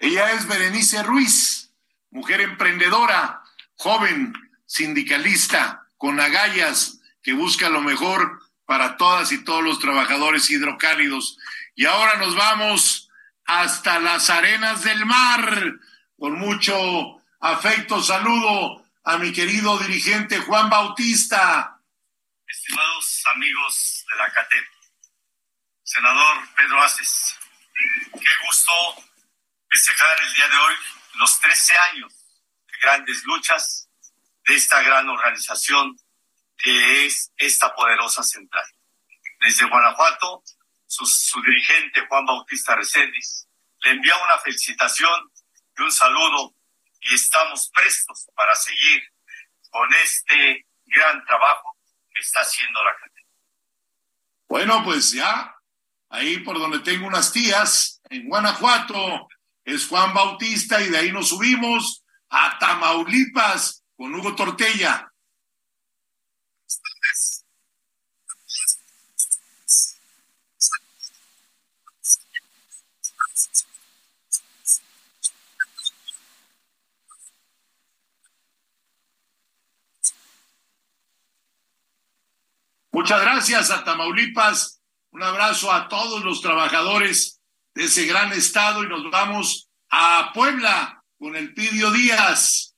[0.01, 1.71] Ella es Berenice Ruiz,
[2.11, 3.41] mujer emprendedora,
[3.77, 4.35] joven,
[4.67, 11.39] sindicalista, con agallas, que busca lo mejor para todas y todos los trabajadores hidrocálidos.
[11.77, 13.11] Y ahora nos vamos
[13.47, 15.73] hasta las arenas del mar.
[16.17, 21.81] Con mucho afecto saludo a mi querido dirigente Juan Bautista.
[22.47, 24.65] Estimados amigos de la CATEP,
[25.83, 27.37] senador Pedro Aces,
[28.13, 28.73] qué gusto
[29.69, 30.75] festejar el día de hoy
[31.15, 32.15] los 13 años
[32.69, 33.89] de grandes luchas
[34.47, 35.99] de esta gran organización
[36.57, 38.65] que es esta poderosa central.
[39.41, 40.45] Desde Guanajuato,
[40.95, 43.49] su, dirigente Juan Bautista Reséndiz
[43.81, 45.31] le envía una felicitación
[45.77, 46.55] y un saludo
[47.01, 49.03] y estamos prestos para seguir
[49.71, 51.77] con este gran trabajo
[52.13, 53.29] que está haciendo la cadena.
[54.49, 55.55] Bueno, pues ya,
[56.11, 59.29] ahí por donde tengo unas tías, en Guanajuato,
[59.65, 65.11] es Juan Bautista y de ahí nos subimos a Tamaulipas con Hugo Tortella.
[82.95, 84.81] Muchas gracias a Tamaulipas.
[85.11, 87.41] Un abrazo a todos los trabajadores
[87.75, 92.77] de ese gran estado y nos vamos a Puebla con el Pidio Díaz.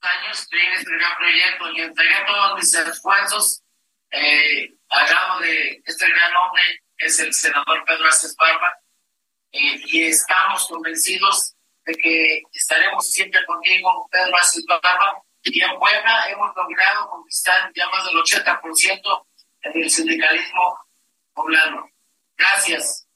[0.00, 3.62] Años en este gran proyecto y entregué todos mis esfuerzos
[4.10, 6.62] eh, al lado de este gran hombre,
[6.96, 8.72] es el senador Pedro Aces Barba,
[9.52, 16.30] eh, y estamos convencidos de que estaremos siempre contigo, Pedro Aces Barba, y en Puebla
[16.30, 19.26] hemos logrado conquistar ya más del 80%
[19.62, 20.78] en el sindicalismo
[21.32, 21.90] poblano.
[22.36, 23.06] Gracias.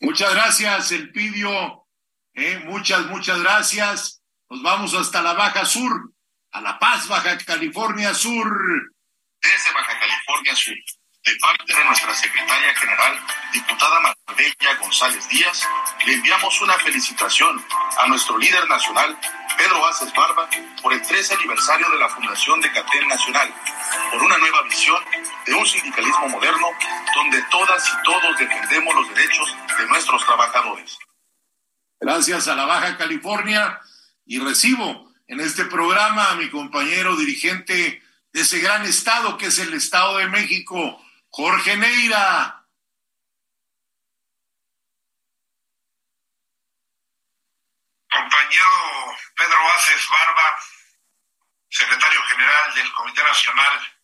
[0.00, 1.86] Muchas gracias, Elpidio.
[2.34, 4.22] Eh, muchas, muchas gracias.
[4.48, 6.12] Nos vamos hasta la Baja Sur,
[6.52, 8.46] a La Paz, Baja California Sur.
[9.42, 10.74] Desde Baja California Sur,
[11.24, 13.20] de parte de nuestra secretaria general,
[13.52, 15.68] diputada Marbella González Díaz,
[16.06, 17.64] le enviamos una felicitación
[17.98, 19.18] a nuestro líder nacional,
[19.56, 20.48] Pedro Aces Barba,
[20.82, 23.54] por el 13 aniversario de la fundación de CATEN Nacional,
[24.12, 25.02] por una nueva visión
[25.46, 26.68] de un sindicalismo moderno
[27.14, 30.98] donde todas y todos defendemos los derechos de nuestros trabajadores.
[32.00, 33.80] Gracias a la Baja California
[34.26, 39.58] y recibo en este programa a mi compañero dirigente de ese gran estado que es
[39.58, 42.55] el Estado de México, Jorge Neira.
[48.16, 50.58] Compañero Pedro Aces Barba,
[51.68, 53.98] secretario general del Comité Nacional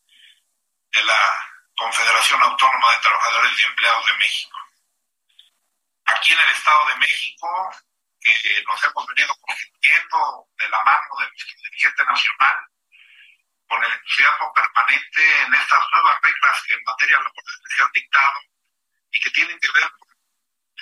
[0.93, 4.59] de la Confederación Autónoma de Trabajadores y Empleados de México.
[6.05, 7.75] Aquí en el Estado de México,
[8.67, 12.59] nos hemos venido convirtiendo de la mano de nuestro dirigente nacional,
[13.67, 18.41] con el entusiasmo permanente en estas nuevas reglas que en materia laboral se han dictado
[19.11, 20.09] y que tienen que ver con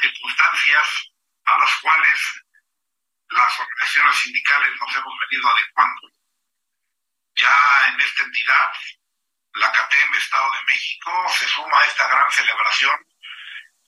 [0.00, 1.12] circunstancias
[1.44, 2.44] a las cuales
[3.30, 6.08] las organizaciones sindicales nos hemos venido adecuando.
[7.36, 8.72] Ya en esta entidad,
[9.54, 13.06] la CATEM Estado de México se suma a esta gran celebración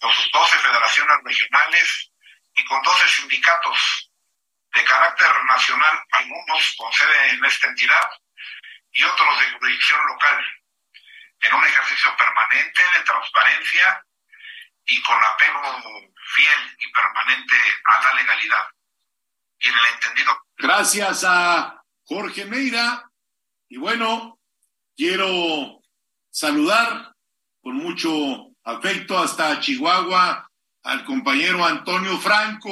[0.00, 2.12] con sus 12 federaciones regionales
[2.54, 4.10] y con 12 sindicatos
[4.74, 8.10] de carácter nacional, algunos con sede en esta entidad
[8.92, 10.44] y otros de jurisdicción local,
[11.40, 14.04] en un ejercicio permanente de transparencia
[14.86, 18.68] y con apego fiel y permanente a la legalidad.
[19.62, 20.32] Y en el entendido.
[20.56, 23.08] Gracias a Jorge Meira.
[23.68, 24.40] Y bueno,
[24.96, 25.82] quiero
[26.30, 27.14] saludar
[27.62, 28.10] con mucho
[28.64, 30.50] afecto hasta Chihuahua
[30.82, 32.70] al compañero Antonio Franco.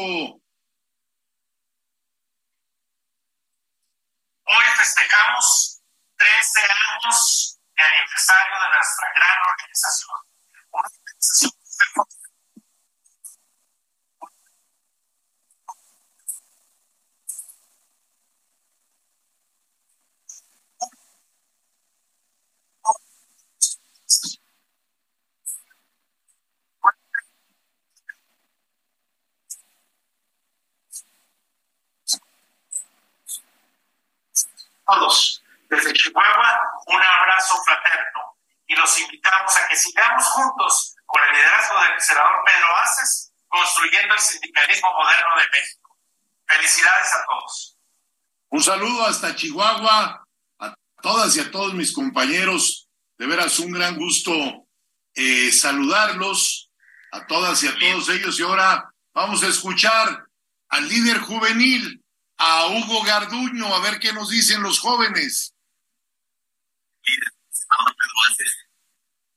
[4.44, 5.80] Hoy festejamos
[6.16, 10.16] 13 años de aniversario de nuestra gran organización.
[10.72, 11.50] Una organización
[34.90, 35.42] todos.
[35.68, 38.36] Desde Chihuahua, un abrazo fraterno.
[38.68, 44.20] los invitamos a que sigamos juntos con el liderazgo del senador Pedro Aces, construyendo el
[44.20, 45.96] sindicalismo moderno de México.
[46.46, 47.76] Felicidades a todos.
[48.50, 50.24] Un saludo hasta Chihuahua,
[50.58, 52.88] a todas y a todos mis compañeros.
[53.18, 54.32] De veras, un gran gusto
[55.14, 56.70] eh, saludarlos,
[57.12, 58.38] a todas y a todos ellos.
[58.38, 60.24] Y ahora vamos a escuchar
[60.68, 61.99] al líder juvenil,
[62.42, 65.54] a Hugo Garduño, a ver qué nos dicen los jóvenes.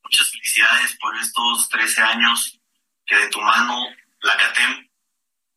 [0.03, 2.61] Muchas felicidades por estos 13 años
[3.05, 3.87] que de tu mano
[4.21, 4.89] la CATEM,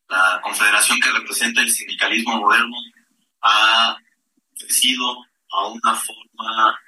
[0.08, 2.76] la confederación que representa el sindicalismo moderno,
[3.42, 3.96] ha
[4.58, 6.80] crecido a una forma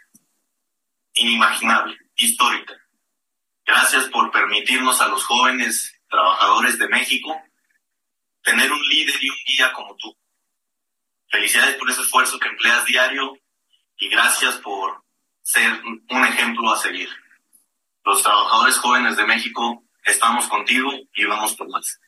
[1.14, 2.74] inimaginable, histórica.
[3.64, 7.40] Gracias por permitirnos a los jóvenes trabajadores de México
[8.42, 10.16] tener un líder y un guía como tú.
[11.30, 13.38] Felicidades por ese esfuerzo que empleas diario
[13.98, 15.02] y gracias por
[15.42, 17.08] ser un ejemplo a seguir.
[18.04, 22.00] Los trabajadores jóvenes de México estamos contigo y vamos por más.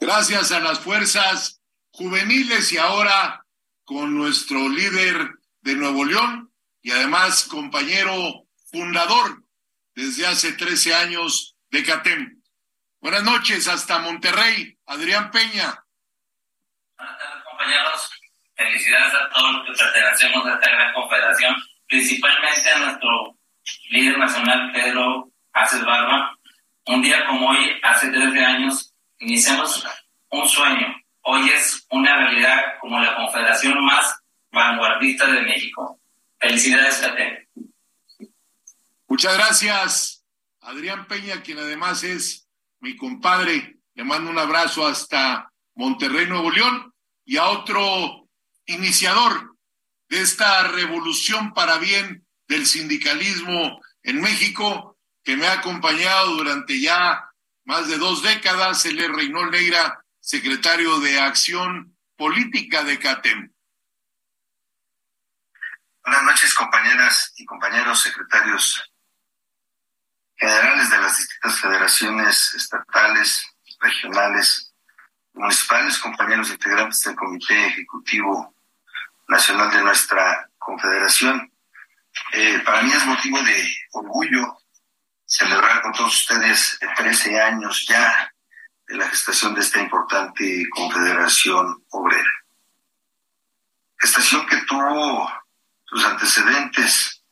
[0.00, 1.60] Gracias a las fuerzas
[1.92, 3.46] juveniles y ahora
[3.84, 6.52] con nuestro líder de Nuevo León
[6.82, 9.44] y además compañero fundador
[9.94, 12.42] desde hace 13 años de CATEM.
[13.00, 15.81] Buenas noches hasta Monterrey, Adrián Peña.
[17.62, 18.10] Compañeros.
[18.56, 21.54] Felicidades a todos los que pertenecemos a esta gran confederación
[21.88, 23.38] principalmente a nuestro
[23.90, 26.36] líder nacional Pedro Aces Barba.
[26.86, 29.86] Un día como hoy, hace 13 años, iniciamos
[30.30, 30.88] un sueño.
[31.20, 34.12] Hoy es una realidad como la confederación más
[34.50, 36.00] vanguardista de México.
[36.40, 37.48] Felicidades, Cate.
[39.06, 40.24] Muchas gracias,
[40.60, 42.48] Adrián Peña, quien además es
[42.80, 43.76] mi compadre.
[43.94, 46.91] Le mando un abrazo hasta Monterrey, Nuevo León,
[47.24, 48.28] y a otro
[48.66, 49.56] iniciador
[50.08, 57.30] de esta revolución para bien del sindicalismo en México, que me ha acompañado durante ya
[57.64, 63.52] más de dos décadas, el es Reynold Neira, secretario de Acción Política de CATEM.
[66.04, 68.92] Buenas noches, compañeras y compañeros secretarios
[70.36, 73.46] generales de las distintas federaciones estatales,
[73.78, 74.71] regionales,
[75.34, 78.54] municipales, compañeros integrantes del Comité Ejecutivo
[79.28, 81.52] nacional de nuestra confederación.
[82.32, 84.58] Eh, para mí es motivo de orgullo
[85.24, 88.32] celebrar con todos ustedes 13 años ya
[88.86, 92.30] de la gestación de esta importante confederación obrera.
[93.98, 95.30] Gestación que tuvo
[95.84, 97.22] sus antecedentes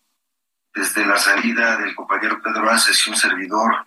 [0.73, 3.85] desde la salida del compañero Pedro Aces y un servidor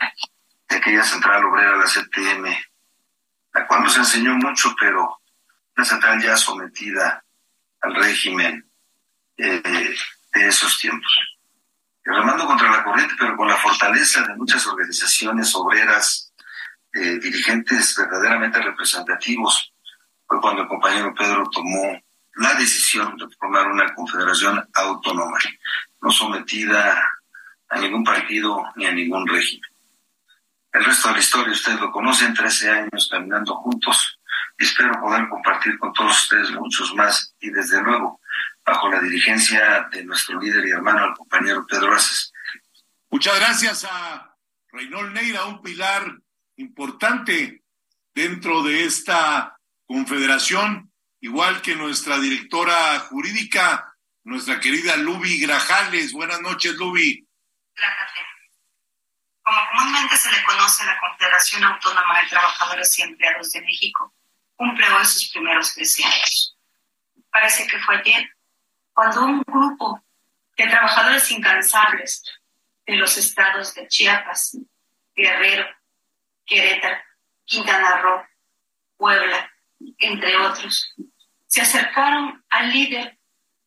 [0.70, 2.56] de aquella central obrera, la CTM,
[3.54, 5.22] la cual nos enseñó mucho, pero
[5.76, 7.24] una central ya sometida
[7.82, 8.70] al régimen
[9.38, 9.96] eh,
[10.34, 11.12] de esos tiempos.
[12.04, 16.34] Remando contra la corriente, pero con la fortaleza de muchas organizaciones obreras,
[16.94, 19.74] eh, dirigentes verdaderamente representativos,
[20.28, 22.00] fue cuando el compañero Pedro tomó
[22.36, 25.38] la decisión de formar una confederación autónoma,
[26.02, 27.02] no sometida
[27.70, 29.73] a ningún partido ni a ningún régimen.
[30.74, 34.20] El resto de la historia ustedes lo conocen, 13 años caminando juntos,
[34.58, 38.20] espero poder compartir con todos ustedes muchos más y desde luego
[38.66, 42.34] bajo la dirigencia de nuestro líder y hermano, el compañero Pedro Aces.
[43.12, 44.36] Muchas gracias a
[44.72, 46.18] Reynold Neira, un pilar
[46.56, 47.64] importante
[48.16, 53.94] dentro de esta confederación, igual que nuestra directora jurídica,
[54.24, 56.14] nuestra querida Luby Grajales.
[56.14, 57.28] Buenas noches, Luby.
[59.44, 64.14] Como comúnmente se le conoce la Confederación Autónoma de Trabajadores y Empleados de México,
[64.56, 66.58] cumple hoy sus primeros 13 años.
[67.30, 68.30] Parece que fue ayer
[68.94, 70.02] cuando un grupo
[70.56, 72.24] de trabajadores incansables
[72.86, 74.58] de los estados de Chiapas,
[75.14, 75.66] Guerrero,
[76.46, 77.02] Querétaro,
[77.44, 78.26] Quintana Roo,
[78.96, 79.52] Puebla,
[80.00, 80.94] entre otros,
[81.48, 83.18] se acercaron al líder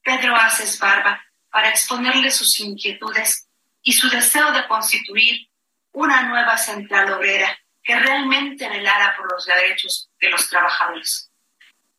[0.02, 3.48] Pedro Aces Barba para exponerle sus inquietudes
[3.82, 5.50] y su deseo de constituir
[5.96, 11.32] una nueva central obrera que realmente velara por los derechos de los trabajadores.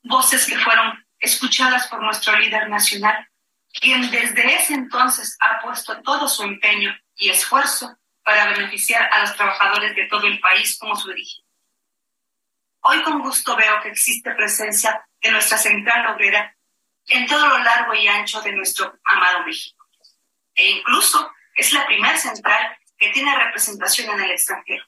[0.03, 3.27] Voces que fueron escuchadas por nuestro líder nacional,
[3.73, 9.35] quien desde ese entonces ha puesto todo su empeño y esfuerzo para beneficiar a los
[9.35, 11.49] trabajadores de todo el país como su dirigente.
[12.81, 16.55] Hoy con gusto veo que existe presencia de nuestra central obrera
[17.07, 19.87] en todo lo largo y ancho de nuestro amado México.
[20.53, 24.85] E incluso es la primera central que tiene representación en el extranjero.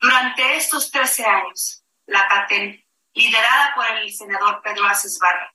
[0.00, 2.82] Durante estos 13 años, la CATEM,
[3.14, 5.52] liderada por el senador Pedro Aces Barra,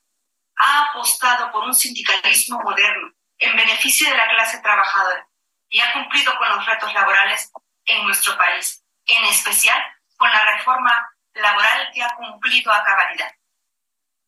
[0.56, 5.28] ha apostado por un sindicalismo moderno en beneficio de la clase trabajadora
[5.68, 7.50] y ha cumplido con los retos laborales
[7.84, 9.82] en nuestro país, en especial
[10.16, 13.30] con la reforma laboral que ha cumplido a cabalidad.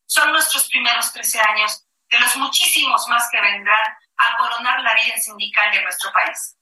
[0.05, 5.17] Son nuestros primeros 13 años de los muchísimos más que vendrán a coronar la vida
[5.17, 6.57] sindical de nuestro país.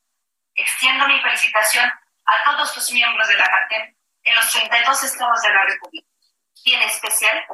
[0.57, 5.49] Extiendo mi felicitación a todos los miembros de la CATEM en los 32 estados de
[5.53, 6.07] la República
[6.63, 7.45] y en especial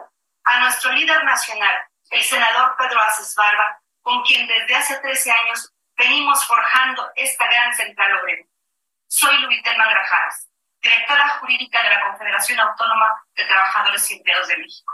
[0.45, 1.75] a nuestro líder nacional,
[2.09, 7.73] el senador Pedro Aces Barba, con quien desde hace 13 años venimos forjando esta gran
[7.75, 8.45] central obrera.
[9.07, 10.49] Soy Lubitelma Grajaras,
[10.81, 14.93] directora jurídica de la Confederación Autónoma de Trabajadores Empleados de México.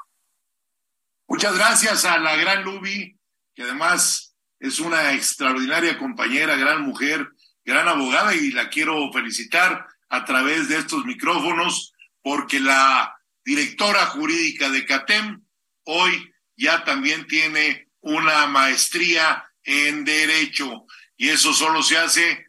[1.27, 3.17] Muchas gracias a la gran Lubi,
[3.55, 7.29] que además es una extraordinaria compañera, gran mujer,
[7.69, 11.93] gran abogada y la quiero felicitar a través de estos micrófonos
[12.23, 13.15] porque la
[13.45, 15.43] directora jurídica de CATEM
[15.83, 22.47] hoy ya también tiene una maestría en derecho y eso solo se hace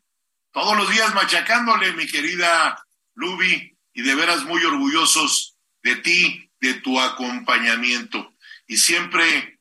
[0.52, 2.82] todos los días machacándole, mi querida
[3.14, 8.34] Lubi, y de veras muy orgullosos de ti, de tu acompañamiento.
[8.66, 9.58] Y siempre,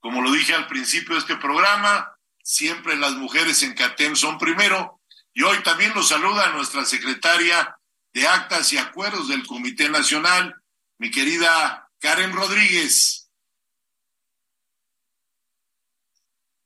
[0.00, 5.01] como lo dije al principio de este programa, siempre las mujeres en CATEM son primero.
[5.34, 7.78] Y hoy también nos saluda nuestra secretaria
[8.12, 10.62] de Actas y Acuerdos del Comité Nacional,
[10.98, 13.30] mi querida Karen Rodríguez.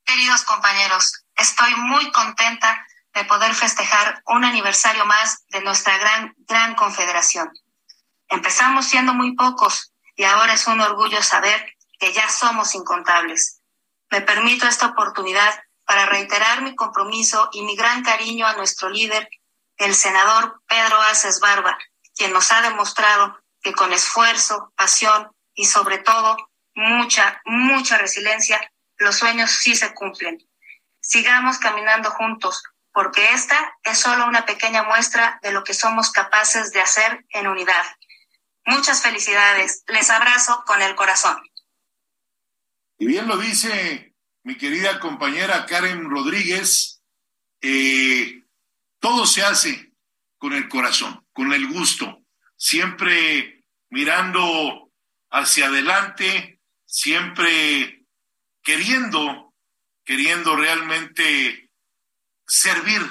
[0.05, 6.75] Queridos compañeros, estoy muy contenta de poder festejar un aniversario más de nuestra gran, gran
[6.75, 7.49] confederación.
[8.29, 13.61] Empezamos siendo muy pocos y ahora es un orgullo saber que ya somos incontables.
[14.11, 15.55] Me permito esta oportunidad
[15.87, 19.29] para reiterar mi compromiso y mi gran cariño a nuestro líder,
[19.79, 21.79] el senador Pedro Aces Barba,
[22.15, 26.37] quien nos ha demostrado que con esfuerzo, pasión y sobre todo
[26.75, 28.61] mucha, mucha resiliencia
[28.99, 30.39] los sueños sí se cumplen.
[31.01, 32.63] Sigamos caminando juntos,
[32.93, 37.47] porque esta es solo una pequeña muestra de lo que somos capaces de hacer en
[37.47, 37.85] unidad.
[38.65, 39.85] Muchas felicidades.
[39.87, 41.41] Les abrazo con el corazón.
[42.99, 44.06] Y bien lo dice
[44.47, 47.03] mi querida compañera Karen Rodríguez,
[47.63, 48.45] eh,
[49.01, 49.93] todo se hace
[50.39, 52.23] con el corazón, con el gusto,
[52.57, 54.93] siempre mirando
[55.31, 58.05] hacia adelante, siempre
[58.63, 59.53] queriendo,
[60.05, 61.73] queriendo realmente
[62.47, 63.03] servir,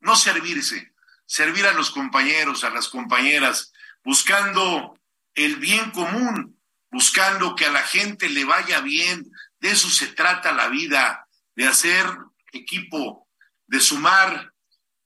[0.00, 0.94] no servirse,
[1.26, 4.98] servir a los compañeros, a las compañeras, buscando
[5.34, 6.58] el bien común,
[6.90, 9.30] buscando que a la gente le vaya bien.
[9.62, 12.04] De eso se trata la vida, de hacer
[12.50, 13.28] equipo,
[13.68, 14.52] de sumar,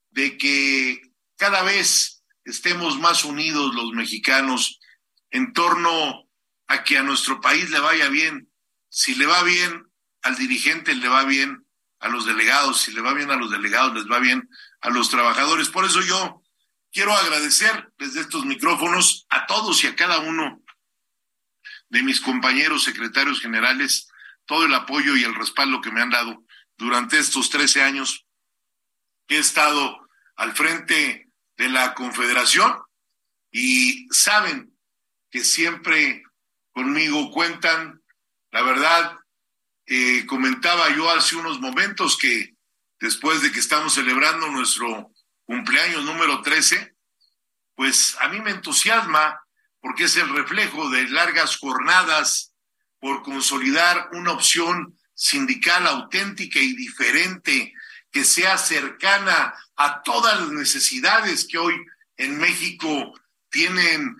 [0.09, 0.99] de que
[1.37, 4.79] cada vez estemos más unidos los mexicanos
[5.29, 6.27] en torno
[6.65, 8.51] a que a nuestro país le vaya bien,
[8.89, 9.91] si le va bien
[10.23, 11.67] al dirigente, le va bien
[11.99, 14.49] a los delegados, si le va bien a los delegados, les va bien
[14.81, 15.69] a los trabajadores.
[15.69, 16.41] Por eso yo
[16.91, 20.63] quiero agradecer desde estos micrófonos a todos y a cada uno
[21.89, 24.07] de mis compañeros secretarios generales
[24.47, 26.43] todo el apoyo y el respaldo que me han dado
[26.77, 28.25] durante estos 13 años
[29.27, 32.81] he estado al frente de la Confederación
[33.51, 34.77] y saben
[35.29, 36.23] que siempre
[36.71, 38.01] conmigo cuentan.
[38.51, 39.17] La verdad,
[39.85, 42.55] eh, comentaba yo hace unos momentos que
[42.99, 45.11] después de que estamos celebrando nuestro
[45.45, 46.95] cumpleaños número 13,
[47.75, 49.41] pues a mí me entusiasma
[49.79, 52.53] porque es el reflejo de largas jornadas
[52.99, 57.73] por consolidar una opción sindical auténtica y diferente
[58.11, 61.75] que sea cercana a todas las necesidades que hoy
[62.17, 63.13] en México
[63.49, 64.15] tienen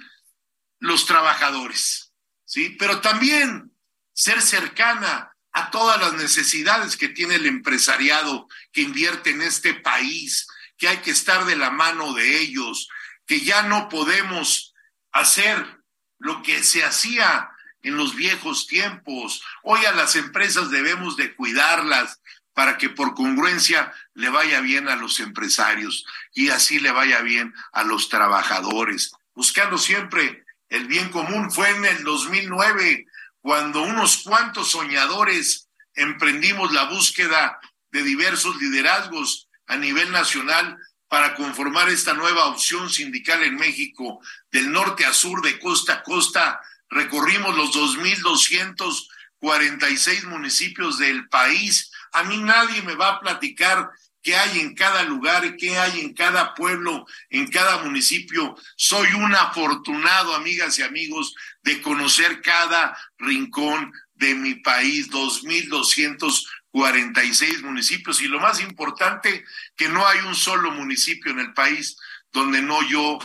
[0.79, 2.13] los trabajadores,
[2.45, 2.75] ¿sí?
[2.77, 3.71] Pero también
[4.13, 10.47] ser cercana a todas las necesidades que tiene el empresariado que invierte en este país,
[10.77, 12.87] que hay que estar de la mano de ellos,
[13.25, 14.73] que ya no podemos
[15.11, 15.81] hacer
[16.19, 17.49] lo que se hacía
[17.87, 19.41] en los viejos tiempos.
[19.63, 22.21] Hoy a las empresas debemos de cuidarlas
[22.53, 27.53] para que por congruencia le vaya bien a los empresarios y así le vaya bien
[27.71, 31.51] a los trabajadores, buscando siempre el bien común.
[31.51, 33.05] Fue en el 2009
[33.41, 37.59] cuando unos cuantos soñadores emprendimos la búsqueda
[37.91, 40.77] de diversos liderazgos a nivel nacional
[41.07, 44.19] para conformar esta nueva opción sindical en México,
[44.51, 46.59] del norte a sur, de costa a costa,
[46.89, 51.91] recorrimos los 2.246 municipios del país.
[52.13, 56.13] A mí nadie me va a platicar qué hay en cada lugar, qué hay en
[56.13, 58.55] cada pueblo, en cada municipio.
[58.75, 67.63] Soy un afortunado, amigas y amigos, de conocer cada rincón de mi país, 2.246 46
[67.63, 69.43] municipios y lo más importante,
[69.75, 71.97] que no hay un solo municipio en el país
[72.31, 73.17] donde no yo,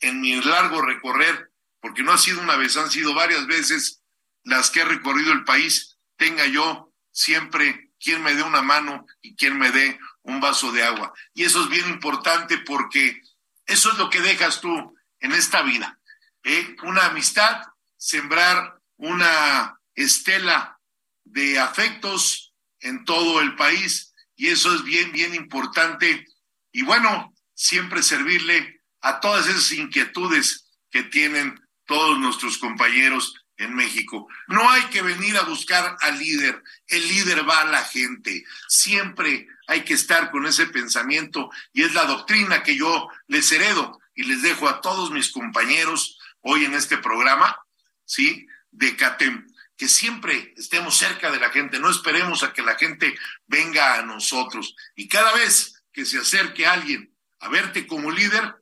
[0.00, 1.47] en mi largo recorrer,
[1.88, 4.02] porque no ha sido una vez, han sido varias veces
[4.44, 9.34] las que he recorrido el país, tenga yo siempre quien me dé una mano y
[9.36, 11.14] quien me dé un vaso de agua.
[11.32, 13.22] Y eso es bien importante porque
[13.64, 15.98] eso es lo que dejas tú en esta vida.
[16.44, 16.76] ¿eh?
[16.82, 17.62] Una amistad,
[17.96, 20.78] sembrar una estela
[21.24, 26.26] de afectos en todo el país y eso es bien, bien importante.
[26.70, 31.58] Y bueno, siempre servirle a todas esas inquietudes que tienen
[31.88, 34.28] todos nuestros compañeros en México.
[34.46, 38.44] No hay que venir a buscar al líder, el líder va a la gente.
[38.68, 43.98] Siempre hay que estar con ese pensamiento y es la doctrina que yo les heredo
[44.14, 47.58] y les dejo a todos mis compañeros hoy en este programa,
[48.04, 48.46] ¿sí?
[48.70, 53.18] De CATEM, que siempre estemos cerca de la gente, no esperemos a que la gente
[53.46, 54.76] venga a nosotros.
[54.94, 58.56] Y cada vez que se acerque alguien a verte como líder,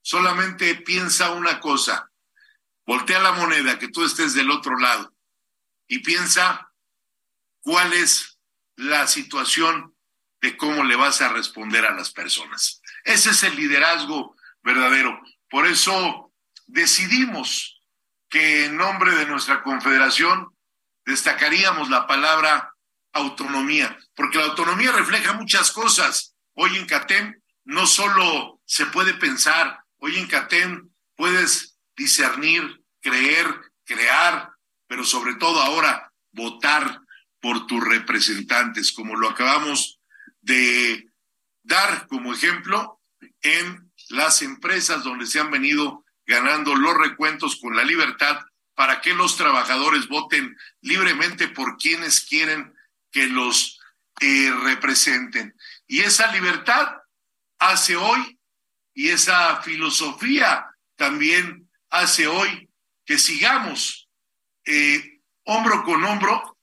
[0.00, 2.11] solamente piensa una cosa,
[2.86, 5.14] voltea la moneda, que tú estés del otro lado
[5.86, 6.72] y piensa
[7.60, 8.38] cuál es
[8.76, 9.94] la situación
[10.40, 12.80] de cómo le vas a responder a las personas.
[13.04, 15.20] Ese es el liderazgo verdadero.
[15.48, 16.32] Por eso
[16.66, 17.80] decidimos
[18.28, 20.48] que en nombre de nuestra confederación
[21.04, 22.72] destacaríamos la palabra
[23.12, 26.34] autonomía, porque la autonomía refleja muchas cosas.
[26.54, 33.46] Hoy en CATEM no solo se puede pensar, hoy en CATEM puedes discernir, creer,
[33.84, 34.50] crear,
[34.86, 37.00] pero sobre todo ahora votar
[37.40, 40.00] por tus representantes, como lo acabamos
[40.40, 41.08] de
[41.62, 43.00] dar como ejemplo
[43.40, 48.40] en las empresas donde se han venido ganando los recuentos con la libertad
[48.74, 52.74] para que los trabajadores voten libremente por quienes quieren
[53.10, 53.80] que los
[54.20, 55.54] eh, representen.
[55.86, 56.96] Y esa libertad
[57.58, 58.38] hace hoy
[58.94, 60.66] y esa filosofía
[60.96, 61.61] también
[61.92, 62.68] hace hoy
[63.04, 64.08] que sigamos
[64.64, 66.58] eh, hombro con hombro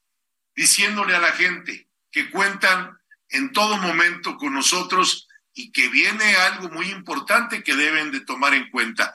[0.55, 2.97] diciéndole a la gente que cuentan
[3.30, 8.55] en todo momento con nosotros y que viene algo muy importante que deben de tomar
[8.55, 9.13] en cuenta.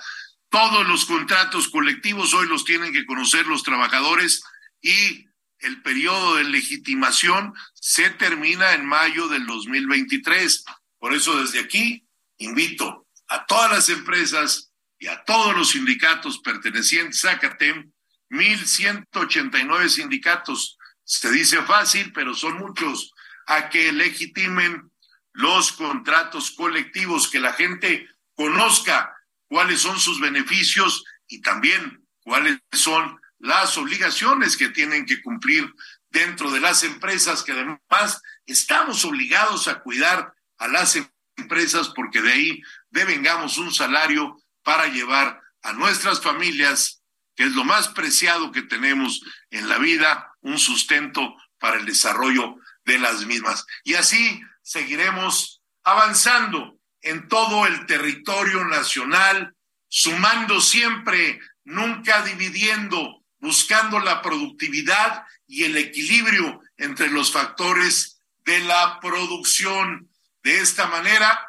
[0.48, 4.44] Todos los contratos colectivos hoy los tienen que conocer los trabajadores
[4.80, 5.26] y
[5.58, 10.64] el periodo de legitimación se termina en mayo del 2023.
[10.98, 12.06] Por eso desde aquí
[12.38, 17.92] invito a todas las empresas y a todos los sindicatos pertenecientes a CATEM,
[18.30, 20.78] 1.189 sindicatos.
[21.04, 23.12] Se dice fácil, pero son muchos,
[23.46, 24.90] a que legitimen
[25.32, 29.14] los contratos colectivos, que la gente conozca
[29.48, 35.72] cuáles son sus beneficios y también cuáles son las obligaciones que tienen que cumplir
[36.08, 40.98] dentro de las empresas, que además estamos obligados a cuidar a las
[41.36, 47.02] empresas porque de ahí devengamos un salario para llevar a nuestras familias,
[47.36, 52.56] que es lo más preciado que tenemos en la vida, un sustento para el desarrollo
[52.84, 53.64] de las mismas.
[53.84, 59.54] Y así seguiremos avanzando en todo el territorio nacional,
[59.88, 68.98] sumando siempre, nunca dividiendo, buscando la productividad y el equilibrio entre los factores de la
[69.00, 70.10] producción.
[70.42, 71.46] De esta manera,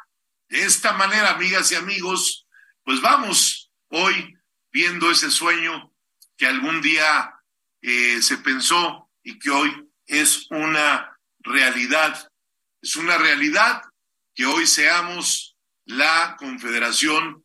[0.48, 2.45] de esta manera, amigas y amigos,
[2.86, 4.38] pues vamos hoy
[4.70, 5.92] viendo ese sueño
[6.36, 7.34] que algún día
[7.82, 12.30] eh, se pensó y que hoy es una realidad.
[12.80, 13.82] Es una realidad
[14.36, 17.44] que hoy seamos la confederación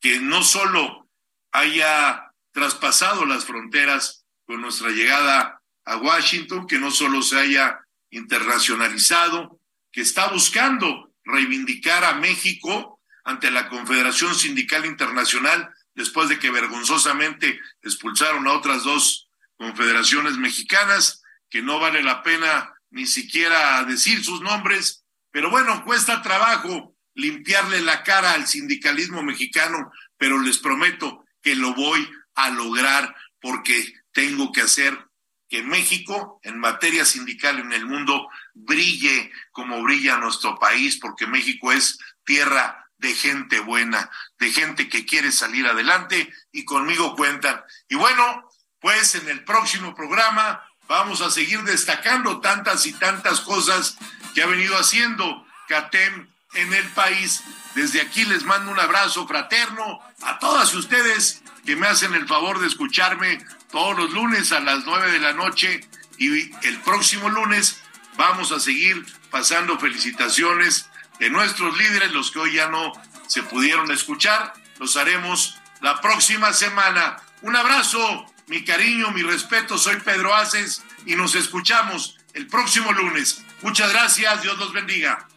[0.00, 1.06] que no solo
[1.50, 9.60] haya traspasado las fronteras con nuestra llegada a Washington, que no solo se haya internacionalizado,
[9.90, 12.91] que está buscando reivindicar a México
[13.24, 21.22] ante la Confederación Sindical Internacional después de que vergonzosamente expulsaron a otras dos confederaciones mexicanas,
[21.48, 27.80] que no vale la pena ni siquiera decir sus nombres, pero bueno, cuesta trabajo limpiarle
[27.80, 34.52] la cara al sindicalismo mexicano, pero les prometo que lo voy a lograr porque tengo
[34.52, 35.06] que hacer
[35.48, 41.72] que México en materia sindical en el mundo brille como brilla nuestro país, porque México
[41.72, 47.60] es tierra de gente buena, de gente que quiere salir adelante y conmigo cuentan.
[47.88, 48.48] Y bueno,
[48.80, 53.98] pues en el próximo programa vamos a seguir destacando tantas y tantas cosas
[54.34, 57.42] que ha venido haciendo CATEM en el país.
[57.74, 62.60] Desde aquí les mando un abrazo fraterno a todas ustedes que me hacen el favor
[62.60, 65.88] de escucharme todos los lunes a las nueve de la noche
[66.18, 67.82] y el próximo lunes
[68.16, 70.88] vamos a seguir pasando felicitaciones
[71.22, 72.92] de nuestros líderes, los que hoy ya no
[73.28, 74.54] se pudieron escuchar.
[74.80, 77.16] Los haremos la próxima semana.
[77.42, 79.78] Un abrazo, mi cariño, mi respeto.
[79.78, 83.40] Soy Pedro Aces y nos escuchamos el próximo lunes.
[83.60, 84.42] Muchas gracias.
[84.42, 85.28] Dios los bendiga.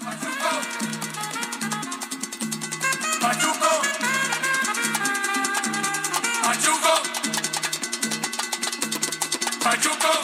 [0.00, 0.62] Pachuco.
[3.20, 3.82] Pachuco.
[9.62, 10.22] Pachuco.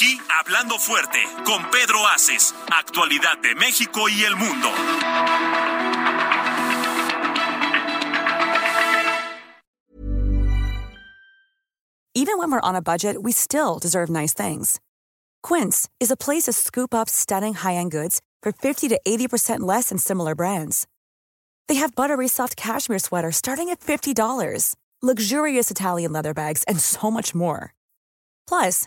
[0.00, 4.68] Aquí, hablando fuerte, con Pedro Aces, actualidad de México y el mundo.
[12.14, 14.80] Even when we're on a budget, we still deserve nice things.
[15.42, 19.88] Quince is a place to scoop up stunning high-end goods for 50 to 80% less
[19.88, 20.86] than similar brands.
[21.68, 27.10] They have buttery soft cashmere sweaters starting at $50, luxurious Italian leather bags, and so
[27.10, 27.74] much more.
[28.46, 28.86] Plus,